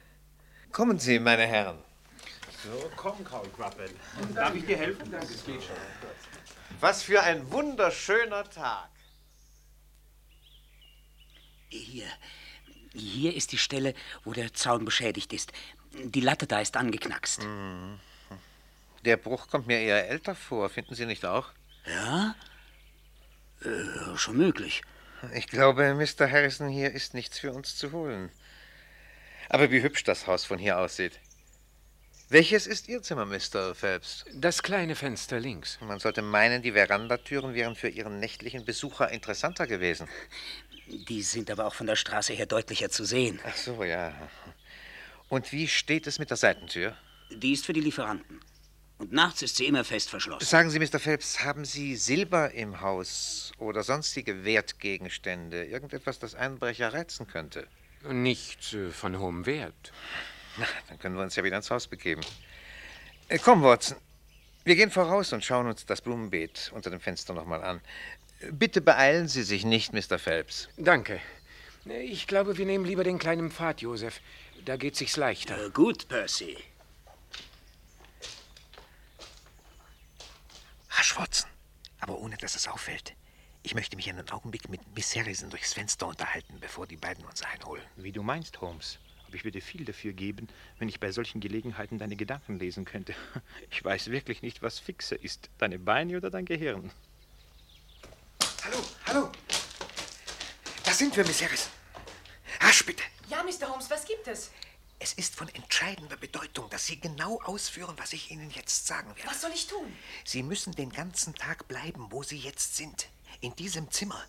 [0.72, 1.78] Kommen Sie, meine Herren.
[2.64, 3.90] So, komm, Kaulquappe.
[4.34, 5.10] Darf ich dir helfen?
[5.10, 5.76] Danke, es geht schon.
[6.82, 8.90] Was für ein wunderschöner Tag.
[11.68, 12.08] Hier.
[12.92, 15.52] Hier ist die Stelle, wo der Zaun beschädigt ist.
[15.92, 17.44] Die Latte da ist angeknackst.
[17.44, 18.00] Mhm.
[19.04, 21.52] Der Bruch kommt mir eher älter vor, finden Sie nicht auch?
[21.86, 22.34] Ja?
[23.60, 24.82] Äh, schon möglich.
[25.34, 26.28] Ich glaube, Mr.
[26.28, 28.28] Harrison, hier ist nichts für uns zu holen.
[29.48, 31.20] Aber wie hübsch das Haus von hier aussieht.
[32.32, 33.74] Welches ist Ihr Zimmer, Mr.
[33.74, 34.24] Phelps?
[34.32, 35.78] Das kleine Fenster links.
[35.82, 40.08] Man sollte meinen, die Verandatüren wären für Ihren nächtlichen Besucher interessanter gewesen.
[40.86, 43.38] Die sind aber auch von der Straße her deutlicher zu sehen.
[43.44, 44.14] Ach so, ja.
[45.28, 46.96] Und wie steht es mit der Seitentür?
[47.30, 48.40] Die ist für die Lieferanten.
[48.96, 50.46] Und nachts ist sie immer fest verschlossen.
[50.46, 51.00] Sagen Sie, Mr.
[51.00, 55.66] Phelps, haben Sie Silber im Haus oder sonstige Wertgegenstände?
[55.66, 57.66] Irgendetwas, das Einbrecher reizen könnte?
[58.08, 59.92] Nichts äh, von hohem Wert.
[60.56, 62.22] Na, dann können wir uns ja wieder ins Haus begeben.
[63.28, 63.96] Äh, komm, Watson.
[64.64, 67.80] Wir gehen voraus und schauen uns das Blumenbeet unter dem Fenster nochmal an.
[68.50, 70.18] Bitte beeilen Sie sich nicht, Mr.
[70.18, 70.68] Phelps.
[70.76, 71.20] Danke.
[71.84, 74.20] Ich glaube, wir nehmen lieber den kleinen Pfad, Josef.
[74.64, 75.66] Da geht sich's leichter.
[75.66, 76.56] Äh, gut, Percy.
[80.90, 81.50] Rasch, Watson.
[82.00, 83.14] Aber ohne, dass es auffällt.
[83.64, 87.42] Ich möchte mich einen Augenblick mit Miss Harrison durchs Fenster unterhalten, bevor die beiden uns
[87.42, 87.82] einholen.
[87.96, 88.98] Wie du meinst, Holmes.
[89.32, 90.46] Aber ich würde viel dafür geben,
[90.78, 93.14] wenn ich bei solchen Gelegenheiten deine Gedanken lesen könnte.
[93.70, 96.92] Ich weiß wirklich nicht, was fixer ist, deine Beine oder dein Gehirn.
[98.62, 99.32] Hallo, hallo.
[100.84, 101.72] Da sind wir, Miss Harrison.
[102.60, 103.02] Rasch, bitte.
[103.30, 103.70] Ja, Mr.
[103.70, 104.50] Holmes, was gibt es?
[104.98, 109.30] Es ist von entscheidender Bedeutung, dass Sie genau ausführen, was ich Ihnen jetzt sagen werde.
[109.30, 109.90] Was soll ich tun?
[110.26, 113.08] Sie müssen den ganzen Tag bleiben, wo Sie jetzt sind.
[113.40, 114.22] In diesem Zimmer.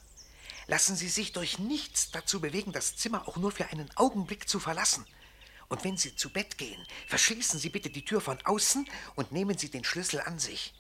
[0.68, 4.60] Lassen Sie sich durch nichts dazu bewegen, das Zimmer auch nur für einen Augenblick zu
[4.60, 5.06] verlassen.
[5.70, 9.58] Und wenn Sie zu Bett gehen, verschließen Sie bitte die Tür von außen und nehmen
[9.58, 10.74] Sie den Schlüssel an sich.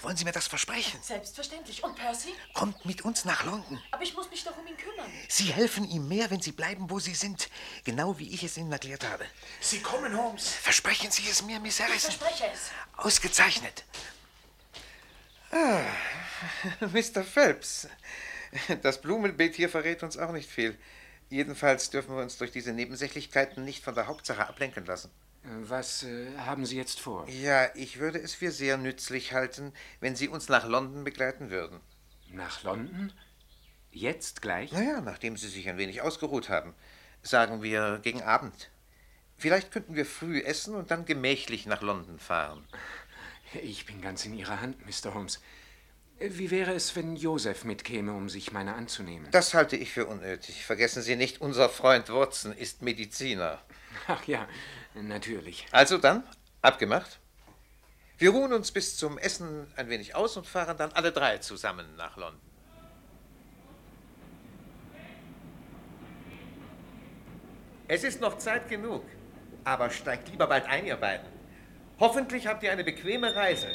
[0.00, 1.00] Wollen Sie mir das versprechen?
[1.02, 1.82] Selbstverständlich.
[1.82, 2.32] Und Percy?
[2.54, 3.82] Kommt mit uns nach London.
[3.90, 5.10] Aber ich muss mich doch um ihn kümmern.
[5.28, 7.48] Sie helfen ihm mehr, wenn Sie bleiben, wo Sie sind.
[7.82, 9.26] Genau wie ich es Ihnen erklärt habe.
[9.60, 10.48] Sie kommen, Holmes.
[10.50, 12.12] Versprechen Sie es mir, Miss Ich Harrison.
[12.12, 12.70] verspreche es.
[12.96, 13.84] Ausgezeichnet.
[15.50, 15.82] Ah,
[16.80, 17.24] Mr.
[17.24, 17.88] Phelps.
[18.82, 20.76] Das Blumenbeet hier verrät uns auch nicht viel.
[21.30, 25.10] Jedenfalls dürfen wir uns durch diese Nebensächlichkeiten nicht von der Hauptsache ablenken lassen.
[25.44, 27.28] Was äh, haben Sie jetzt vor?
[27.28, 31.80] Ja, ich würde es für sehr nützlich halten, wenn Sie uns nach London begleiten würden.
[32.30, 33.12] Nach London?
[33.90, 34.72] Jetzt gleich?
[34.72, 36.74] Naja, nachdem Sie sich ein wenig ausgeruht haben.
[37.22, 38.70] Sagen wir gegen Abend.
[39.36, 42.66] Vielleicht könnten wir früh essen und dann gemächlich nach London fahren.
[43.62, 45.14] Ich bin ganz in Ihrer Hand, Mr.
[45.14, 45.40] Holmes.
[46.20, 49.28] Wie wäre es, wenn Joseph mitkäme, um sich meiner anzunehmen?
[49.30, 50.64] Das halte ich für unnötig.
[50.64, 53.62] Vergessen Sie nicht, unser Freund Watson ist Mediziner.
[54.08, 54.48] Ach ja,
[54.94, 55.66] natürlich.
[55.70, 56.24] Also dann,
[56.60, 57.20] abgemacht.
[58.18, 61.86] Wir ruhen uns bis zum Essen ein wenig aus und fahren dann alle drei zusammen
[61.96, 62.40] nach London.
[67.86, 69.04] Es ist noch Zeit genug,
[69.62, 71.26] aber steigt lieber bald ein, ihr beiden.
[72.00, 73.68] Hoffentlich habt ihr eine bequeme Reise.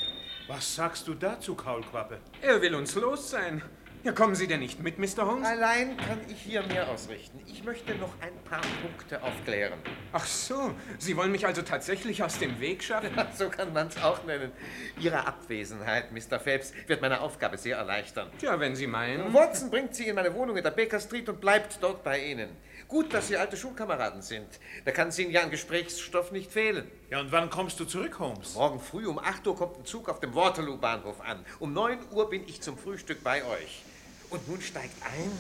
[0.48, 2.20] Was sagst du dazu, Kaulquappe?
[2.42, 3.62] Er will uns los sein.
[4.04, 5.26] Ja, kommen Sie denn nicht mit, Mr.
[5.26, 5.48] Holmes?
[5.48, 7.40] Allein kann ich hier mehr ausrichten.
[7.48, 9.80] Ich möchte noch ein paar Punkte aufklären.
[10.12, 13.12] Ach so, Sie wollen mich also tatsächlich aus dem Weg schaffen?
[13.38, 14.52] So kann man es auch nennen.
[15.00, 16.38] Ihre Abwesenheit, Mr.
[16.38, 18.30] Phelps, wird meine Aufgabe sehr erleichtern.
[18.40, 19.34] Tja, wenn Sie meinen.
[19.34, 22.50] Watson bringt Sie in meine Wohnung in der Baker Street und bleibt dort bei Ihnen.
[22.94, 24.46] Gut, dass Sie alte Schulkameraden sind.
[24.86, 26.88] Da kann es Ihnen ja an Gesprächsstoff nicht fehlen.
[27.10, 28.54] Ja, und wann kommst du zurück, Holmes?
[28.54, 31.44] Morgen früh um 8 Uhr kommt ein Zug auf dem Waterloo-Bahnhof an.
[31.58, 33.82] Um 9 Uhr bin ich zum Frühstück bei euch.
[34.30, 35.32] Und nun steigt ein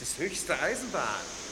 [0.00, 1.47] das höchste Eisenbahn.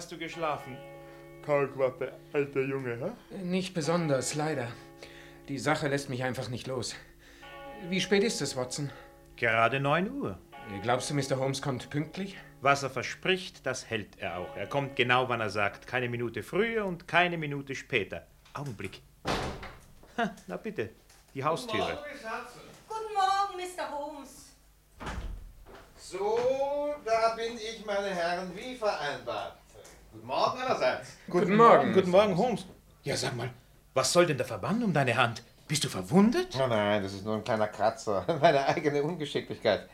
[0.00, 0.78] Hast du geschlafen?
[1.44, 3.36] Kaulquappe, alter Junge, hä?
[3.42, 4.68] Nicht besonders, leider.
[5.46, 6.96] Die Sache lässt mich einfach nicht los.
[7.90, 8.90] Wie spät ist es, Watson?
[9.36, 10.38] Gerade 9 Uhr.
[10.82, 11.36] Glaubst du, Mr.
[11.38, 12.38] Holmes kommt pünktlich?
[12.62, 14.56] Was er verspricht, das hält er auch.
[14.56, 15.86] Er kommt genau, wann er sagt.
[15.86, 18.26] Keine Minute früher und keine Minute später.
[18.54, 19.02] Augenblick.
[20.16, 20.88] Ha, na bitte,
[21.34, 21.98] die Haustüre.
[22.88, 23.90] Guten Morgen, Mr.
[23.90, 24.56] Holmes.
[25.94, 29.59] So, da bin ich, meine Herren, wie vereinbart.
[30.12, 31.10] Guten Morgen allerseits.
[31.28, 31.92] Guten Morgen.
[31.92, 32.66] Guten Morgen, Holmes.
[33.04, 33.50] Ja, sag mal,
[33.94, 35.42] was soll denn der Verband um deine Hand?
[35.68, 36.58] Bist du verwundet?
[36.60, 38.24] Oh nein, das ist nur ein kleiner Kratzer.
[38.40, 39.88] Meine eigene Ungeschicklichkeit.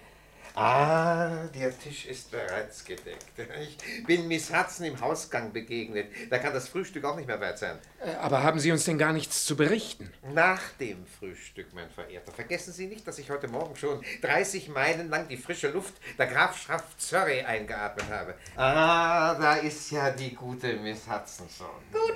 [0.58, 3.26] Ah, der Tisch ist bereits gedeckt.
[3.60, 6.10] Ich bin Miss Hudson im Hausgang begegnet.
[6.30, 7.78] Da kann das Frühstück auch nicht mehr weit sein.
[8.02, 10.10] Äh, Aber haben Sie uns denn gar nichts zu berichten?
[10.32, 12.32] Nach dem Frühstück, mein Verehrter.
[12.32, 16.26] Vergessen Sie nicht, dass ich heute Morgen schon 30 Meilen lang die frische Luft der
[16.26, 18.34] Grafschaft Surrey eingeatmet habe.
[18.56, 21.66] Ah, da ist ja die gute Miss Hudson schon.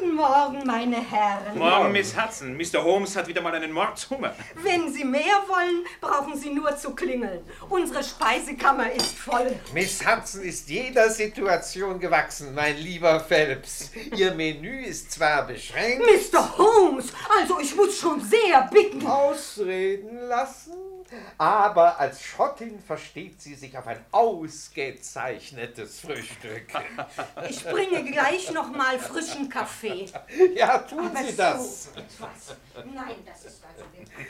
[0.01, 1.59] Guten Morgen, meine Herren.
[1.59, 2.57] Morgen, Miss Hudson.
[2.57, 2.83] Mr.
[2.83, 4.35] Holmes hat wieder mal einen Mordshunger.
[4.55, 7.45] Wenn Sie mehr wollen, brauchen Sie nur zu klingeln.
[7.69, 9.55] Unsere Speisekammer ist voll.
[9.75, 13.91] Miss Hudson ist jeder Situation gewachsen, mein lieber Phelps.
[14.17, 16.03] Ihr Menü ist zwar beschränkt.
[16.07, 16.57] Mr.
[16.57, 19.07] Holmes, also ich muss schon sehr bitten.
[19.07, 20.90] Ausreden lassen?
[21.39, 26.67] Aber als Schottin versteht sie sich auf ein ausgezeichnetes Frühstück.
[27.49, 30.07] Ich bringe gleich noch mal frischen Kaffee.
[30.55, 31.89] Ja, tun Aber Sie so das.
[31.97, 32.57] etwas.
[32.85, 34.27] Nein, das ist also wirklich.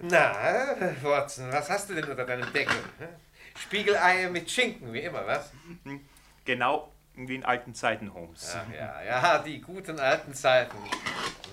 [0.00, 0.34] Na,
[1.02, 2.76] Watson, was hast du denn unter deinem Deckel?
[3.58, 5.50] Spiegeleier mit Schinken, wie immer, was?
[6.44, 8.54] Genau wie in alten Zeiten, Holmes.
[8.54, 10.76] Ach ja, ja, die guten alten Zeiten.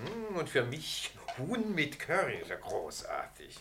[0.03, 3.59] Hm, Und für mich Huhn mit Curry ist ja großartig.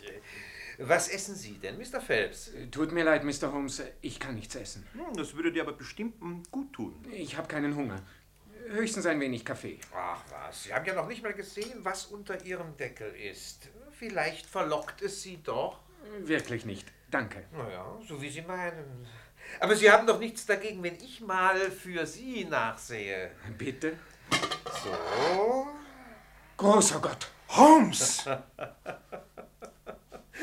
[0.79, 2.01] Was essen Sie denn, Mr.
[2.01, 2.51] Phelps?
[2.71, 3.51] Tut mir leid, Mr.
[3.53, 4.85] Holmes, ich kann nichts essen.
[4.93, 6.15] Hm, Das würde dir aber bestimmt
[6.51, 7.05] gut tun.
[7.11, 8.01] Ich habe keinen Hunger.
[8.69, 9.79] Höchstens ein wenig Kaffee.
[9.95, 13.69] Ach was, Sie haben ja noch nicht mal gesehen, was unter Ihrem Deckel ist.
[13.91, 15.79] Vielleicht verlockt es Sie doch.
[16.19, 16.91] Wirklich nicht.
[17.11, 17.43] Danke.
[17.51, 19.05] Naja, so wie Sie meinen.
[19.59, 23.31] Aber Sie haben doch nichts dagegen, wenn ich mal für Sie nachsehe.
[23.57, 23.93] Bitte?
[24.83, 25.67] So.
[26.57, 27.29] Großer Gott.
[27.49, 28.25] Holmes!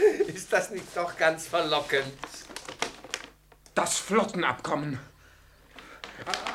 [0.26, 2.12] Ist das nicht doch ganz verlockend?
[3.74, 4.98] Das Flottenabkommen.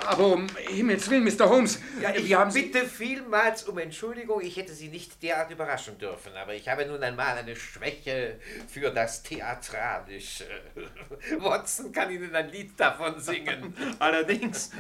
[0.06, 1.50] Aber um Himmels Willen, Mr.
[1.50, 4.42] Holmes, Ja, ich wir haben bitte vielmals um Entschuldigung.
[4.42, 6.34] Ich hätte Sie nicht derart überraschen dürfen.
[6.36, 10.46] Aber ich habe nun einmal eine Schwäche für das Theatralische.
[11.40, 13.76] Watson kann Ihnen ein Lied davon singen.
[14.00, 14.72] Allerdings.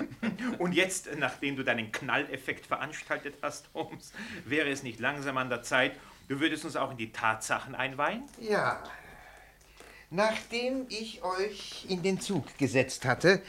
[0.60, 4.12] Und jetzt, nachdem du deinen Knalleffekt veranstaltet hast, Holmes,
[4.46, 5.94] wäre es nicht langsam an der Zeit,
[6.28, 8.24] du würdest uns auch in die Tatsachen einweihen?
[8.40, 8.84] Ja.
[10.10, 13.42] Nachdem ich euch in den Zug gesetzt hatte,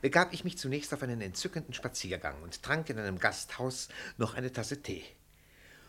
[0.00, 4.52] begab ich mich zunächst auf einen entzückenden Spaziergang und trank in einem Gasthaus noch eine
[4.52, 5.02] Tasse Tee.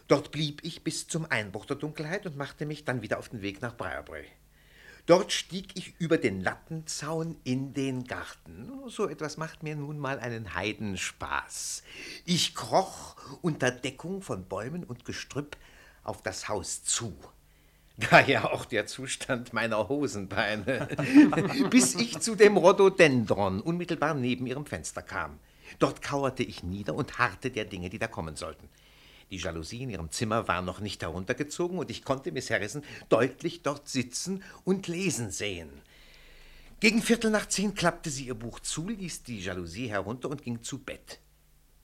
[0.08, 3.42] Dort blieb ich bis zum Einbruch der Dunkelheit und machte mich dann wieder auf den
[3.42, 4.26] Weg nach Briarbrae.
[5.06, 8.72] Dort stieg ich über den Lattenzaun in den Garten.
[8.88, 11.84] So etwas macht mir nun mal einen Heidenspaß.
[12.26, 15.58] Ich kroch unter Deckung von Bäumen und Gestrüpp
[16.06, 17.14] auf das Haus zu.
[17.98, 20.88] Daher auch der Zustand meiner Hosenbeine.
[21.70, 25.40] Bis ich zu dem Rhododendron unmittelbar neben ihrem Fenster kam.
[25.80, 28.70] Dort kauerte ich nieder und harrte der Dinge, die da kommen sollten.
[29.32, 33.64] Die Jalousie in ihrem Zimmer war noch nicht heruntergezogen und ich konnte Miss Harrison deutlich
[33.64, 35.70] dort sitzen und lesen sehen.
[36.80, 40.62] Gegen Viertel nach zehn klappte sie ihr Buch zu, ließ die Jalousie herunter und ging
[40.62, 41.20] zu Bett.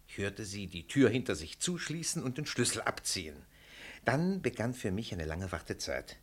[0.07, 3.35] Ich hörte sie die Tür hinter sich zuschließen und den Schlüssel abziehen.
[4.05, 6.17] Dann begann für mich eine lange Wartezeit.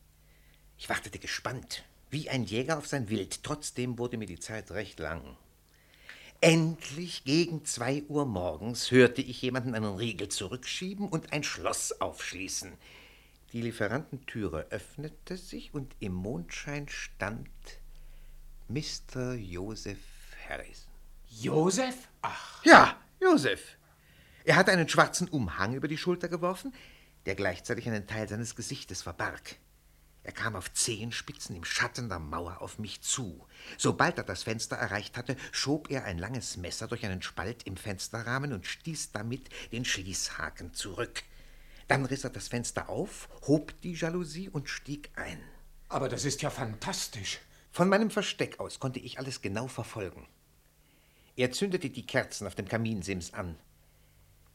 [0.79, 3.43] Ich wartete gespannt, wie ein Jäger auf sein Wild.
[3.45, 5.37] Trotzdem wurde mir die Zeit recht lang.
[6.41, 12.72] Endlich gegen zwei Uhr morgens hörte ich jemanden einen Riegel zurückschieben und ein Schloss aufschließen.
[13.53, 17.49] Die Lieferantentüre öffnete sich und im Mondschein stand
[18.68, 19.35] Mr.
[19.35, 19.99] Joseph
[20.49, 20.93] Harrison.
[21.29, 22.09] Joseph?
[22.22, 22.64] Ach.
[22.64, 23.76] Ja, Joseph.
[24.45, 26.72] Er hatte einen schwarzen Umhang über die Schulter geworfen,
[27.27, 29.57] der gleichzeitig einen Teil seines Gesichtes verbarg.
[30.23, 33.47] Er kam auf Zehenspitzen im Schatten der Mauer auf mich zu.
[33.79, 37.79] Sobald er das Fenster erreicht hatte, schob er ein langes Messer durch einen Spalt im
[37.79, 41.23] Fensterrahmen und stieß damit den Schließhaken zurück.
[41.87, 45.41] Dann riss er das Fenster auf, hob die Jalousie und stieg ein.
[45.89, 47.41] Aber das ist ja fantastisch.
[47.71, 50.27] Von meinem Versteck aus konnte ich alles genau verfolgen.
[51.37, 53.57] Er zündete die Kerzen auf dem Kaminsims an,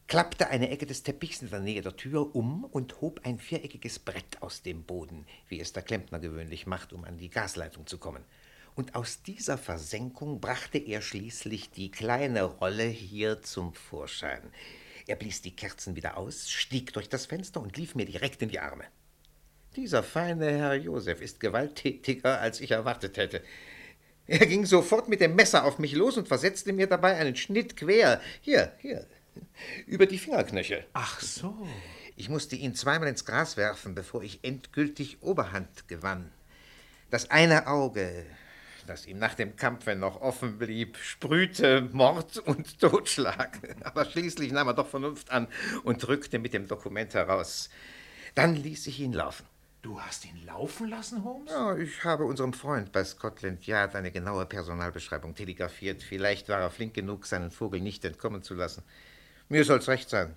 [0.08, 4.00] klappte eine Ecke des Teppichs in der Nähe der Tür um und hob ein viereckiges
[4.00, 7.98] Brett aus dem Boden, wie es der Klempner gewöhnlich macht, um an die Gasleitung zu
[7.98, 8.24] kommen.
[8.76, 14.42] Und aus dieser Versenkung brachte er schließlich die kleine Rolle hier zum Vorschein.
[15.06, 18.50] Er blies die Kerzen wieder aus, stieg durch das Fenster und lief mir direkt in
[18.50, 18.86] die Arme.
[19.76, 23.42] Dieser feine Herr Josef ist gewalttätiger, als ich erwartet hätte.
[24.26, 27.76] Er ging sofort mit dem Messer auf mich los und versetzte mir dabei einen Schnitt
[27.76, 28.22] quer.
[28.42, 29.06] Hier, hier,
[29.86, 30.86] über die Fingerknöchel.
[30.94, 31.68] Ach so.
[32.16, 36.32] Ich musste ihn zweimal ins Gras werfen, bevor ich endgültig Oberhand gewann.
[37.10, 38.26] Das eine Auge,
[38.88, 43.60] das ihm nach dem Kampfe noch offen blieb, sprühte Mord und Totschlag.
[43.84, 45.48] Aber schließlich nahm er doch Vernunft an
[45.84, 47.70] und rückte mit dem Dokument heraus.
[48.36, 49.46] Dann ließ ich ihn laufen.
[49.84, 51.52] Du hast ihn laufen lassen, Holmes?
[51.52, 56.02] Ja, ich habe unserem Freund bei Scotland Yard eine genaue Personalbeschreibung telegrafiert.
[56.02, 58.82] Vielleicht war er flink genug, seinen Vogel nicht entkommen zu lassen.
[59.54, 60.36] Mir soll's recht sein.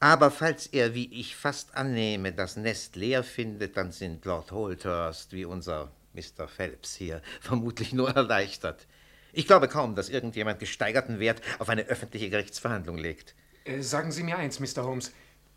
[0.00, 5.32] Aber falls er, wie ich fast annehme, das Nest leer findet, dann sind Lord Holthurst
[5.32, 6.46] wie unser Mr.
[6.46, 8.86] Phelps hier vermutlich nur erleichtert.
[9.32, 13.34] Ich glaube kaum, dass irgendjemand gesteigerten Wert auf eine öffentliche Gerichtsverhandlung legt.
[13.64, 14.84] Äh, sagen Sie mir eins, Mr.
[14.84, 15.12] Holmes.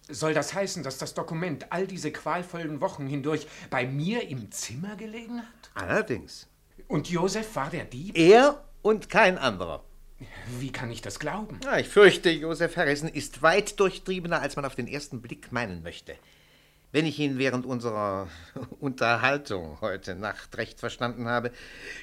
[0.08, 4.96] Soll das heißen, dass das Dokument all diese qualvollen Wochen hindurch bei mir im Zimmer
[4.96, 5.72] gelegen hat?
[5.74, 6.48] Allerdings.
[6.88, 8.18] Und Josef war der Dieb?
[8.18, 9.84] Er und kein anderer.
[10.60, 11.60] Wie kann ich das glauben?
[11.64, 15.84] Ja, ich fürchte, Joseph Harrison ist weit durchtriebener, als man auf den ersten Blick meinen
[15.84, 16.16] möchte.
[16.92, 18.28] Wenn ich ihn während unserer
[18.80, 21.52] Unterhaltung heute Nacht recht verstanden habe,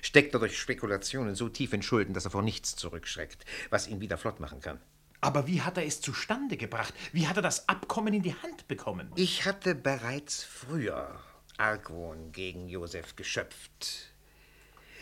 [0.03, 4.01] steckt er durch Spekulationen so tief in Schulden, dass er vor nichts zurückschreckt, was ihn
[4.01, 4.81] wieder flott machen kann.
[5.21, 6.95] Aber wie hat er es zustande gebracht?
[7.13, 9.13] Wie hat er das Abkommen in die Hand bekommen?
[9.17, 11.21] Ich hatte bereits früher
[11.57, 14.13] Argwohn gegen Joseph geschöpft.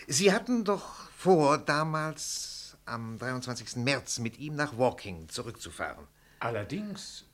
[0.07, 2.58] Sie hatten doch vor, damals
[2.89, 3.77] am 23.
[3.77, 6.07] März mit ihm nach Walking zurückzufahren.
[6.41, 7.25] Allerdings.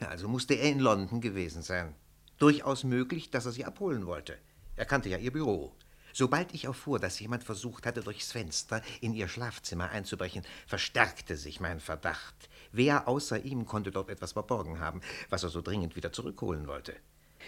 [0.00, 1.94] Ja, also musste er in London gewesen sein.
[2.38, 4.38] Durchaus möglich, dass er sie abholen wollte.
[4.76, 5.74] Er kannte ja ihr Büro.
[6.12, 11.58] Sobald ich erfuhr, dass jemand versucht hatte, durchs Fenster in ihr Schlafzimmer einzubrechen, verstärkte sich
[11.58, 12.48] mein Verdacht.
[12.70, 16.94] Wer außer ihm konnte dort etwas verborgen haben, was er so dringend wieder zurückholen wollte?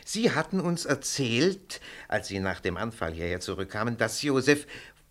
[0.04, 4.66] Sie hatten uns erzählt, als Sie nach dem Anfall hierher zurückkamen, dass Josef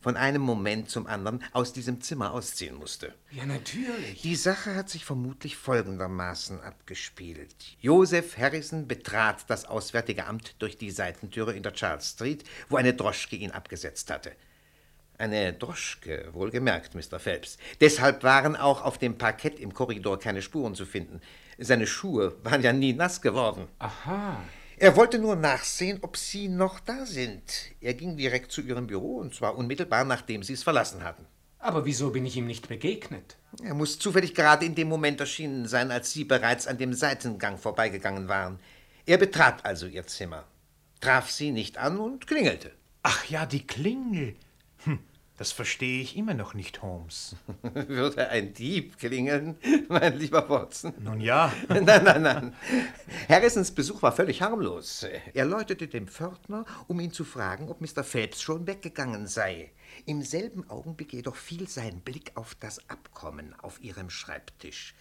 [0.06, 3.16] von einem Moment zum anderen aus diesem Zimmer ausziehen musste.
[3.32, 4.22] Ja, natürlich.
[4.22, 7.56] Die Sache hat sich vermutlich folgendermaßen abgespielt.
[7.82, 12.93] Joseph Harrison betrat das Auswärtige Amt durch die Seitentüre in der Charles Street, wo eine
[12.93, 14.34] Droschke ihn abgesetzt hatte.
[15.18, 17.20] Eine Droschke, wohlgemerkt, Mr.
[17.20, 17.58] Phelps.
[17.82, 21.20] Deshalb waren auch auf dem Parkett im Korridor keine Spuren zu finden.
[21.58, 23.70] Seine Schuhe waren ja nie nass geworden.
[23.80, 24.38] Aha.
[24.78, 27.41] Er wollte nur nachsehen, ob Sie noch da sind.
[27.80, 31.26] Er ging direkt zu Ihrem Büro, und zwar unmittelbar, nachdem Sie es verlassen hatten.
[31.59, 33.38] Aber wieso bin ich ihm nicht begegnet?
[33.63, 37.57] Er muss zufällig gerade in dem Moment erschienen sein, als Sie bereits an dem Seitengang
[37.57, 38.59] vorbeigegangen waren.
[39.05, 40.43] Er betrat also Ihr Zimmer,
[40.99, 42.71] traf Sie nicht an und klingelte.
[43.01, 44.36] Ach ja, die Klingel.
[44.84, 44.99] Hm,
[45.38, 47.36] das verstehe ich immer noch nicht, Holmes.
[47.61, 49.57] Würde ein Dieb klingeln,
[49.89, 50.93] mein lieber Watson?
[50.99, 51.51] Nun ja.
[51.67, 52.55] Nein, nein, nein.
[53.27, 55.05] Harrisons Besuch war völlig harmlos.
[55.33, 58.03] Er läutete dem Pförtner, um ihn zu fragen, ob Mr.
[58.03, 59.71] Phelps schon weggegangen sei.
[60.05, 64.95] Im selben Augenblick jedoch fiel sein Blick auf das Abkommen auf ihrem Schreibtisch.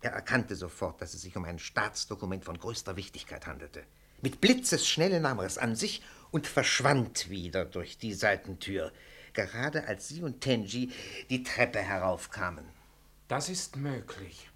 [0.00, 3.84] Er erkannte sofort, dass es sich um ein Staatsdokument von größter Wichtigkeit handelte.
[4.22, 8.92] Mit Blitzesschnelle nahm er es an sich und verschwand wieder durch die Seitentür,
[9.34, 10.90] gerade als sie und Tenji
[11.30, 12.64] die Treppe heraufkamen.
[13.28, 14.48] Das ist möglich.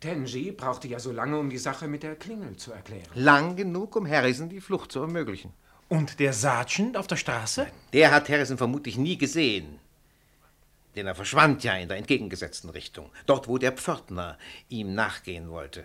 [0.00, 3.08] Tenji brauchte ja so lange, um die Sache mit der Klingel zu erklären.
[3.14, 5.52] Lang genug, um Harrison die Flucht zu ermöglichen.
[5.88, 7.66] Und der Sergeant auf der Straße?
[7.92, 9.78] Der hat Harrison vermutlich nie gesehen.
[10.96, 14.38] Denn er verschwand ja in der entgegengesetzten Richtung, dort wo der Pförtner
[14.68, 15.84] ihm nachgehen wollte.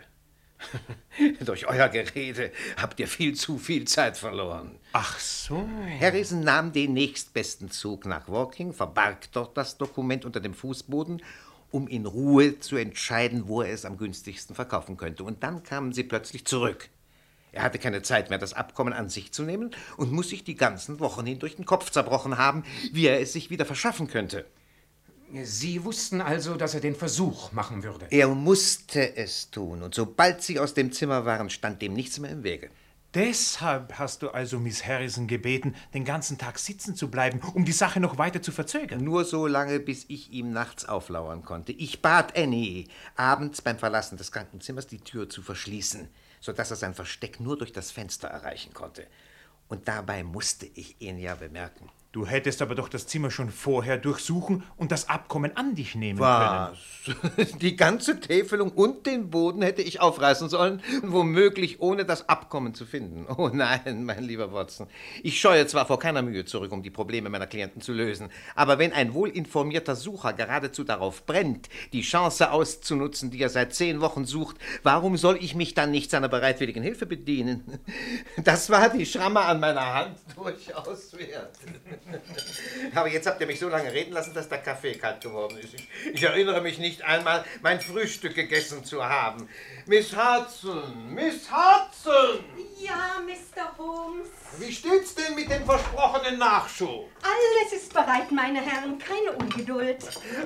[1.46, 2.52] Durch euer Gerede
[2.82, 4.76] habt ihr viel zu viel Zeit verloren.
[4.94, 5.68] Ach so.
[6.00, 11.22] Harrison nahm den nächstbesten Zug nach Walking, verbarg dort das Dokument unter dem Fußboden,
[11.72, 15.24] um in Ruhe zu entscheiden, wo er es am günstigsten verkaufen könnte.
[15.24, 16.90] Und dann kamen sie plötzlich zurück.
[17.52, 20.56] Er hatte keine Zeit mehr, das Abkommen an sich zu nehmen und muss sich die
[20.56, 24.46] ganzen Wochen hindurch den Kopf zerbrochen haben, wie er es sich wieder verschaffen könnte.
[25.44, 28.08] Sie wussten also, dass er den Versuch machen würde.
[28.10, 32.32] Er musste es tun, und sobald sie aus dem Zimmer waren, stand dem nichts mehr
[32.32, 32.70] im Wege.
[33.14, 37.72] Deshalb hast du also Miss Harrison gebeten, den ganzen Tag sitzen zu bleiben, um die
[37.72, 39.04] Sache noch weiter zu verzögern.
[39.04, 41.72] Nur so lange, bis ich ihm nachts auflauern konnte.
[41.72, 46.10] Ich bat Annie, abends beim Verlassen des Krankenzimmers die Tür zu verschließen,
[46.42, 49.08] sodass er sein Versteck nur durch das Fenster erreichen konnte.
[49.68, 51.90] Und dabei musste ich ihn ja bemerken.
[52.14, 56.20] Du hättest aber doch das Zimmer schon vorher durchsuchen und das Abkommen an dich nehmen
[56.20, 56.72] Was?
[57.06, 57.58] können.
[57.62, 62.86] Die ganze Täfelung und den Boden hätte ich aufreißen sollen, womöglich ohne das Abkommen zu
[62.86, 63.26] finden.
[63.38, 64.88] Oh nein, mein lieber Watson.
[65.22, 68.80] Ich scheue zwar vor keiner Mühe zurück, um die Probleme meiner Klienten zu lösen, aber
[68.80, 74.26] wenn ein wohlinformierter Sucher geradezu darauf brennt, die Chance auszunutzen, die er seit zehn Wochen
[74.26, 77.80] sucht, warum soll ich mich dann nicht seiner bereitwilligen Hilfe bedienen?
[78.44, 81.56] Das war die Schramme an meiner Hand durchaus wert.
[82.96, 85.74] Aber jetzt habt ihr mich so lange reden lassen, dass der Kaffee kalt geworden ist.
[85.74, 89.50] Ich, ich erinnere mich nicht einmal, mein Frühstück gegessen zu haben.
[89.86, 92.44] Miss Hudson, Miss Hudson!
[92.80, 93.78] Ja, Mr.
[93.78, 94.30] Holmes.
[94.60, 97.10] Wie steht's denn mit dem versprochenen Nachschub?
[97.38, 98.98] Alles ist bereit, meine Herren.
[98.98, 99.98] Keine Ungeduld.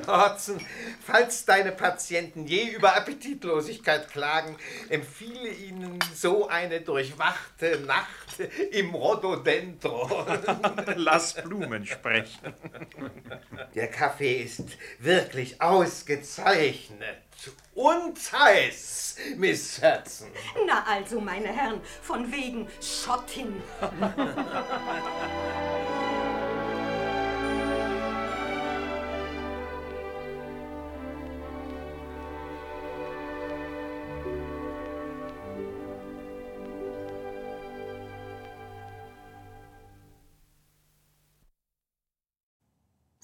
[0.07, 0.59] Hudson,
[1.05, 4.57] falls deine Patienten je über Appetitlosigkeit klagen,
[4.89, 8.39] empfehle ihnen so eine durchwachte Nacht
[8.71, 10.39] im Rhododendron.
[10.95, 12.53] Lass Blumen sprechen.
[13.75, 14.65] Der Kaffee ist
[14.99, 17.17] wirklich ausgezeichnet.
[17.73, 20.29] Und heiß, Miss Hudson.
[20.67, 23.61] Na also, meine Herren, von wegen Schottin.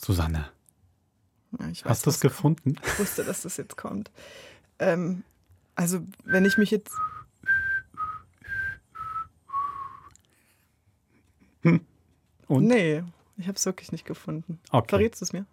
[0.07, 0.49] Susanne,
[1.59, 2.75] Ja, weiß, hast du es gefunden?
[2.75, 2.87] kommt.
[2.87, 4.09] Ich wusste, dass das jetzt kommt.
[4.79, 5.23] Ähm,
[5.75, 6.93] also, wenn ich mich jetzt.
[12.47, 12.65] Und?
[12.65, 13.03] Nee,
[13.37, 14.59] ich habe es wirklich nicht gefunden.
[14.71, 14.87] Okay.
[14.91, 15.45] Verrätst du es mir?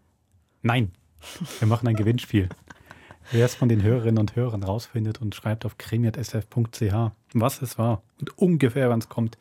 [0.62, 0.92] Nein,
[1.58, 2.48] wir machen ein Gewinnspiel.
[3.32, 8.02] Wer es von den Hörerinnen und Hörern rausfindet und schreibt auf krimi.sf.ch, was es war
[8.20, 9.36] und ungefähr, wann es kommt,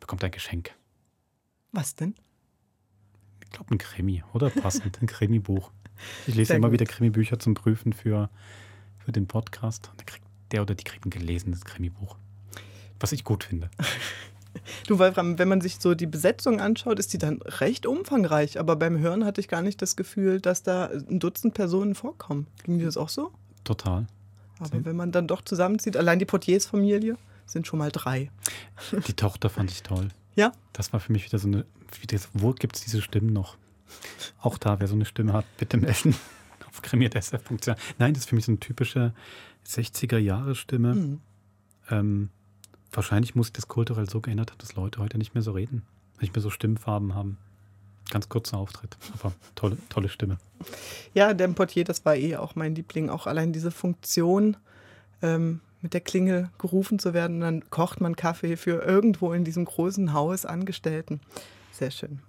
[0.00, 0.72] bekommt ein Geschenk.
[1.72, 2.14] Was denn?
[3.54, 4.50] Ich glaube, ein Krimi, oder?
[4.50, 5.70] Passend, ein Krimi-Buch.
[6.26, 6.80] Ich lese Sehr immer gut.
[6.80, 8.28] wieder Krimi-Bücher zum Prüfen für,
[8.98, 9.90] für den Podcast.
[9.92, 12.16] Und da kriegt der oder die kriegt ein gelesenes Krimi-Buch.
[12.98, 13.70] Was ich gut finde.
[14.86, 18.60] Du, Wolfram, wenn man sich so die Besetzung anschaut, ist die dann recht umfangreich.
[18.60, 22.46] Aber beim Hören hatte ich gar nicht das Gefühl, dass da ein Dutzend Personen vorkommen.
[22.62, 23.32] Ging dir das auch so?
[23.64, 24.06] Total.
[24.60, 28.30] Aber wenn man dann doch zusammenzieht, allein die Portiers-Familie sind schon mal drei.
[29.08, 30.08] Die Tochter fand ich toll.
[30.34, 30.52] Ja?
[30.72, 31.64] Das war für mich wieder so eine.
[32.00, 33.56] Wieder, wo gibt es diese Stimmen noch?
[34.40, 36.14] Auch da, wer so eine Stimme hat, bitte melden.
[36.68, 37.68] Auf krimi.sf.ch.
[37.98, 39.12] Nein, das ist für mich so eine typische
[39.66, 40.94] 60er-Jahre-Stimme.
[40.94, 41.20] Mhm.
[41.90, 42.30] Ähm,
[42.92, 45.82] wahrscheinlich muss sich das kulturell so geändert haben, dass Leute heute nicht mehr so reden.
[46.20, 47.38] Nicht mehr so Stimmfarben haben.
[48.10, 50.38] Ganz kurzer Auftritt, aber tolle, tolle Stimme.
[51.14, 53.08] Ja, der Portier, das war eh auch mein Liebling.
[53.08, 54.58] Auch allein diese Funktion,
[55.22, 57.36] ähm, mit der Klingel gerufen zu werden.
[57.36, 61.20] Und dann kocht man Kaffee für irgendwo in diesem großen Haus Angestellten.
[61.70, 62.20] Sehr schön.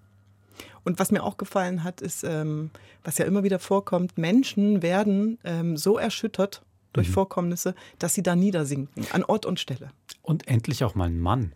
[0.83, 2.69] Und was mir auch gefallen hat, ist, ähm,
[3.03, 6.61] was ja immer wieder vorkommt, Menschen werden ähm, so erschüttert
[6.93, 7.13] durch Mhm.
[7.13, 9.89] Vorkommnisse, dass sie da niedersinken, an Ort und Stelle.
[10.21, 11.53] Und endlich auch mal ein Mann.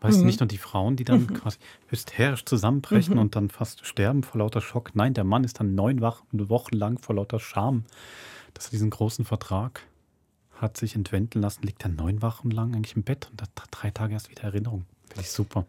[0.00, 0.26] Weißt du, Mhm.
[0.26, 1.34] nicht nur die Frauen, die dann Mhm.
[1.34, 3.20] quasi hysterisch zusammenbrechen Mhm.
[3.20, 4.94] und dann fast sterben vor lauter Schock.
[4.94, 7.84] Nein, der Mann ist dann neun Wochen lang vor lauter Scham,
[8.54, 9.82] dass er diesen großen Vertrag
[10.62, 13.90] hat sich entwenden lassen, liegt er neun Wochen lang eigentlich im Bett und hat drei
[13.90, 14.84] Tage erst wieder Erinnerung.
[15.08, 15.66] Finde ich super.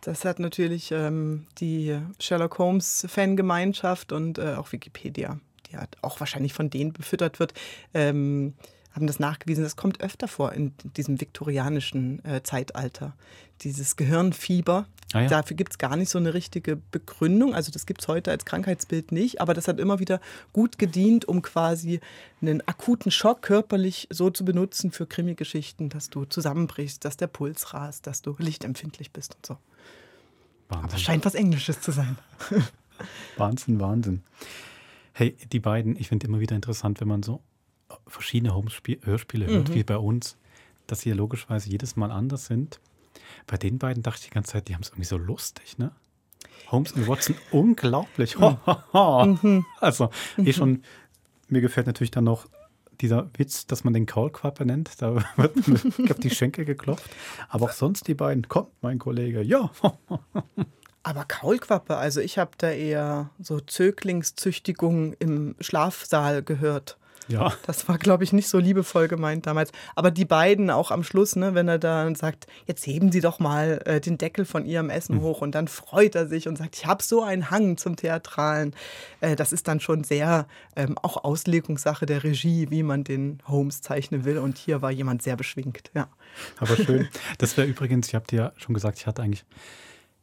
[0.00, 5.38] Das hat natürlich ähm, die Sherlock Holmes-Fangemeinschaft und äh, auch Wikipedia,
[5.70, 7.52] die hat auch wahrscheinlich von denen befüttert wird,
[7.92, 8.54] ähm,
[9.00, 9.64] haben das nachgewiesen.
[9.64, 13.14] Das kommt öfter vor in diesem viktorianischen äh, Zeitalter.
[13.62, 14.86] Dieses Gehirnfieber.
[15.12, 15.28] Ah ja.
[15.28, 17.54] Dafür gibt es gar nicht so eine richtige Begründung.
[17.54, 20.20] Also das gibt es heute als Krankheitsbild nicht, aber das hat immer wieder
[20.52, 22.00] gut gedient, um quasi
[22.40, 27.74] einen akuten Schock körperlich so zu benutzen für Krimi-Geschichten, dass du zusammenbrichst, dass der Puls
[27.74, 29.56] rast, dass du lichtempfindlich bist und so.
[30.68, 32.16] Aber es scheint was Englisches zu sein.
[33.36, 34.22] Wahnsinn, Wahnsinn.
[35.12, 37.42] Hey, die beiden, ich finde immer wieder interessant, wenn man so
[38.06, 39.74] verschiedene Holmes-Hörspiele hört, Mhm.
[39.74, 40.36] wie bei uns,
[40.86, 42.80] dass sie ja logischerweise jedes Mal anders sind.
[43.46, 45.92] Bei den beiden dachte ich die ganze Zeit, die haben es irgendwie so lustig, ne?
[46.70, 48.38] Holmes und Watson, unglaublich.
[48.38, 49.26] Ho, ho, ho.
[49.26, 49.64] Mhm.
[49.80, 50.52] Also, eh Mhm.
[50.52, 50.82] schon,
[51.48, 52.46] mir gefällt natürlich dann noch
[53.00, 55.00] dieser Witz, dass man den Kaulquappe nennt.
[55.00, 55.74] Da wird mir
[56.10, 57.08] auf die Schenkel geklopft.
[57.48, 59.70] Aber auch sonst die beiden, komm, mein Kollege, ja.
[61.02, 66.98] Aber Kaulquappe, also ich habe da eher so Zöglingszüchtigung im Schlafsaal gehört.
[67.30, 67.52] Ja.
[67.66, 69.70] Das war, glaube ich, nicht so liebevoll gemeint damals.
[69.94, 73.38] Aber die beiden auch am Schluss, ne, wenn er dann sagt, jetzt heben Sie doch
[73.38, 75.20] mal äh, den Deckel von Ihrem Essen Mhm.
[75.22, 78.74] hoch und dann freut er sich und sagt, ich habe so einen Hang zum Theatralen.
[79.20, 83.80] Äh, das ist dann schon sehr ähm, auch Auslegungssache der Regie, wie man den Holmes
[83.82, 84.38] zeichnen will.
[84.38, 86.08] Und hier war jemand sehr beschwingt, ja.
[86.58, 87.08] Aber schön.
[87.38, 89.44] Das wäre übrigens, ich habe dir ja schon gesagt, ich hatte eigentlich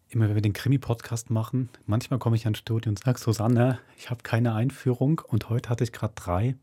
[0.09, 4.09] immer, wenn wir den Krimi-Podcast machen, manchmal komme ich ans Studio und sage, Susanne, ich
[4.09, 6.55] habe keine Einführung und heute hatte ich gerade drei.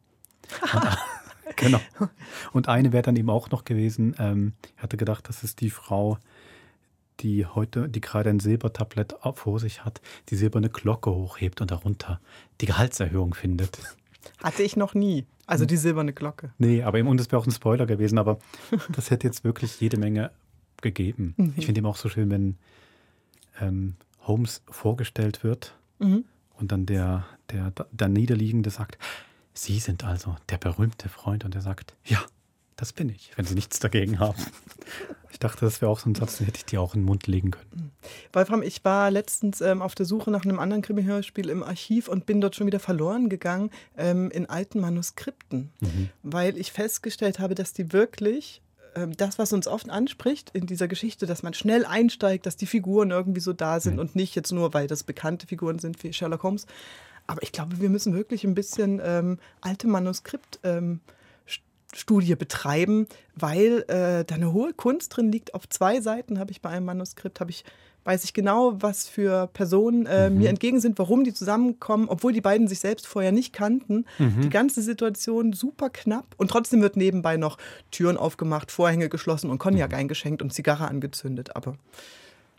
[0.73, 0.99] Und,
[1.57, 1.81] genau.
[2.53, 5.71] Und eine wäre dann eben auch noch gewesen, ähm, ich hatte gedacht, das ist die
[5.71, 6.19] Frau,
[7.21, 12.21] die heute, die gerade ein Silbertablett vor sich hat, die silberne Glocke hochhebt und darunter
[12.61, 13.79] die Gehaltserhöhung findet.
[14.43, 15.27] Hatte ich noch nie.
[15.47, 16.53] Also die silberne Glocke.
[16.59, 18.39] Nee, aber eben, und das wäre auch ein Spoiler gewesen, aber
[18.89, 20.31] das hätte jetzt wirklich jede Menge
[20.83, 21.35] gegeben.
[21.37, 21.55] Mhm.
[21.57, 22.57] Ich finde eben auch so schön, wenn
[23.61, 26.25] ähm, Holmes vorgestellt wird Mhm.
[26.59, 28.99] und dann der, der, der Niederliegende sagt,
[29.55, 32.21] Sie sind also der berühmte Freund und er sagt, ja,
[32.77, 34.39] das bin ich, wenn Sie nichts dagegen haben.
[35.31, 37.07] Ich dachte, das wäre auch so ein Satz, den hätte ich dir auch in den
[37.07, 37.91] Mund legen können.
[38.33, 42.25] Wolfram, ich war letztens ähm, auf der Suche nach einem anderen Krimi-Hörspiel im Archiv und
[42.25, 46.11] bin dort schon wieder verloren gegangen ähm, in alten Manuskripten, Mhm.
[46.23, 48.63] weil ich festgestellt habe, dass die wirklich
[48.95, 52.67] ähm, das, was uns oft anspricht in dieser Geschichte, dass man schnell einsteigt, dass die
[52.67, 56.13] Figuren irgendwie so da sind und nicht jetzt nur, weil das bekannte Figuren sind wie
[56.13, 56.67] Sherlock Holmes.
[57.27, 61.01] Aber ich glaube, wir müssen wirklich ein bisschen ähm, alte Manuskript ähm,
[61.95, 63.07] Studie betreiben,
[63.37, 65.55] weil äh, da eine hohe Kunst drin liegt.
[65.55, 67.65] Auf zwei Seiten habe ich bei einem Manuskript, habe ich,
[68.03, 70.39] weiß ich genau, was für Personen äh, Mhm.
[70.39, 74.07] mir entgegen sind, warum die zusammenkommen, obwohl die beiden sich selbst vorher nicht kannten.
[74.19, 74.41] Mhm.
[74.43, 77.59] Die ganze Situation super knapp und trotzdem wird nebenbei noch
[77.93, 79.97] Türen aufgemacht, Vorhänge geschlossen und Cognac Mhm.
[79.99, 81.55] eingeschenkt und Zigarre angezündet.
[81.55, 81.77] Aber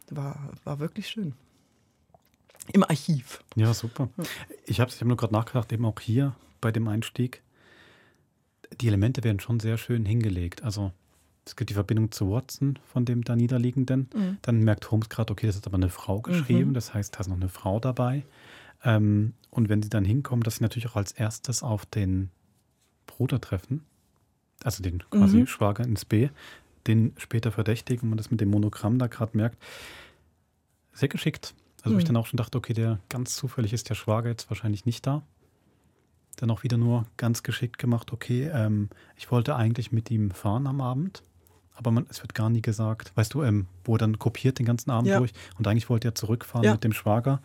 [0.10, 1.34] war, war wirklich schön.
[2.74, 3.44] Im Archiv.
[3.56, 4.10] Ja, super.
[4.66, 7.42] Ich habe ich hab nur gerade nachgedacht, eben auch hier bei dem Einstieg,
[8.82, 10.64] die Elemente werden schon sehr schön hingelegt.
[10.64, 10.92] Also
[11.46, 14.10] es gibt die Verbindung zu Watson von dem da Niederliegenden.
[14.14, 14.38] Mhm.
[14.42, 16.70] Dann merkt Holmes gerade, okay, das ist aber eine Frau geschrieben.
[16.70, 16.74] Mhm.
[16.74, 18.26] Das heißt, da ist noch eine Frau dabei.
[18.84, 22.30] Ähm, und wenn sie dann hinkommen, dass sie natürlich auch als erstes auf den
[23.06, 23.86] Bruder treffen,
[24.64, 25.48] also den quasi Mhm.
[25.48, 26.30] Schwager ins B,
[26.88, 29.58] den später verdächtigen, wenn man das mit dem Monogramm da gerade merkt.
[30.94, 31.54] Sehr geschickt.
[31.86, 32.08] Also wo ich Mhm.
[32.08, 35.22] dann auch schon dachte, okay, der ganz zufällig ist der Schwager jetzt wahrscheinlich nicht da.
[36.38, 40.68] Dann auch wieder nur ganz geschickt gemacht, okay, ähm, ich wollte eigentlich mit ihm fahren
[40.68, 41.22] am Abend,
[41.76, 44.66] aber man, es wird gar nie gesagt, weißt du, ähm, wo er dann kopiert den
[44.66, 45.20] ganzen Abend Ja.
[45.20, 46.72] durch und eigentlich wollte er zurückfahren Ja.
[46.74, 47.40] mit dem Schwager,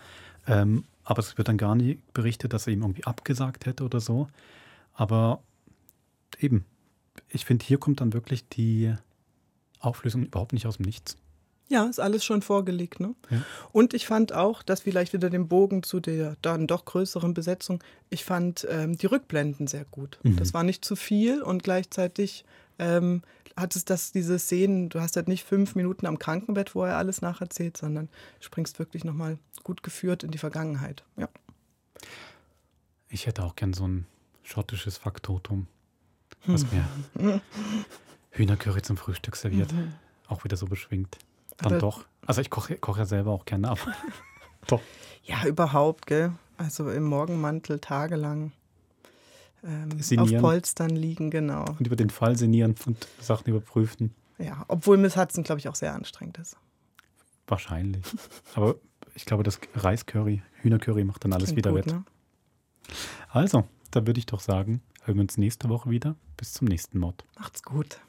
[0.46, 4.00] ähm, aber es wird dann gar nie berichtet, dass er ihm irgendwie abgesagt hätte oder
[4.00, 4.28] so.
[4.94, 5.42] Aber
[6.40, 6.64] eben,
[7.28, 8.94] ich finde, hier kommt dann wirklich die
[9.80, 11.16] Auflösung überhaupt nicht aus dem Nichts.
[11.70, 12.98] Ja, ist alles schon vorgelegt.
[12.98, 13.14] Ne?
[13.30, 13.42] Ja.
[13.70, 17.82] Und ich fand auch, dass vielleicht wieder den Bogen zu der dann doch größeren Besetzung,
[18.10, 20.18] ich fand ähm, die Rückblenden sehr gut.
[20.24, 20.36] Mhm.
[20.36, 22.44] Das war nicht zu viel und gleichzeitig
[22.80, 23.22] ähm,
[23.56, 27.22] hattest das, diese Szenen, du hast halt nicht fünf Minuten am Krankenbett, wo er alles
[27.22, 28.08] nacherzählt, sondern
[28.40, 31.04] springst wirklich nochmal gut geführt in die Vergangenheit.
[31.16, 31.28] Ja.
[33.08, 34.06] Ich hätte auch gern so ein
[34.42, 35.68] schottisches Faktotum,
[36.46, 37.40] was mir
[38.30, 39.72] Hühnercurry zum Frühstück serviert.
[39.72, 39.92] Mhm.
[40.26, 41.16] Auch wieder so beschwingt.
[41.62, 42.04] Dann doch.
[42.26, 43.80] Also ich koche koche ja selber auch gerne, aber
[44.66, 44.80] doch.
[45.24, 46.32] Ja, überhaupt, gell?
[46.56, 48.52] Also im Morgenmantel tagelang
[49.62, 50.32] ähm, auf.
[50.40, 51.64] Polstern liegen, genau.
[51.78, 54.14] Und über den Fall sinnieren und Sachen überprüfen.
[54.38, 56.56] Ja, obwohl Miss Hudson, glaube ich, auch sehr anstrengend ist.
[57.46, 58.04] Wahrscheinlich.
[58.54, 58.76] Aber
[59.14, 61.92] ich glaube, das Reiscurry, Hühnercurry macht dann alles Klingt wieder gut, wett.
[61.92, 62.04] ne?
[63.28, 66.16] Also, da würde ich doch sagen, hören wir uns nächste Woche wieder.
[66.36, 67.24] Bis zum nächsten Mod.
[67.38, 68.00] Macht's gut.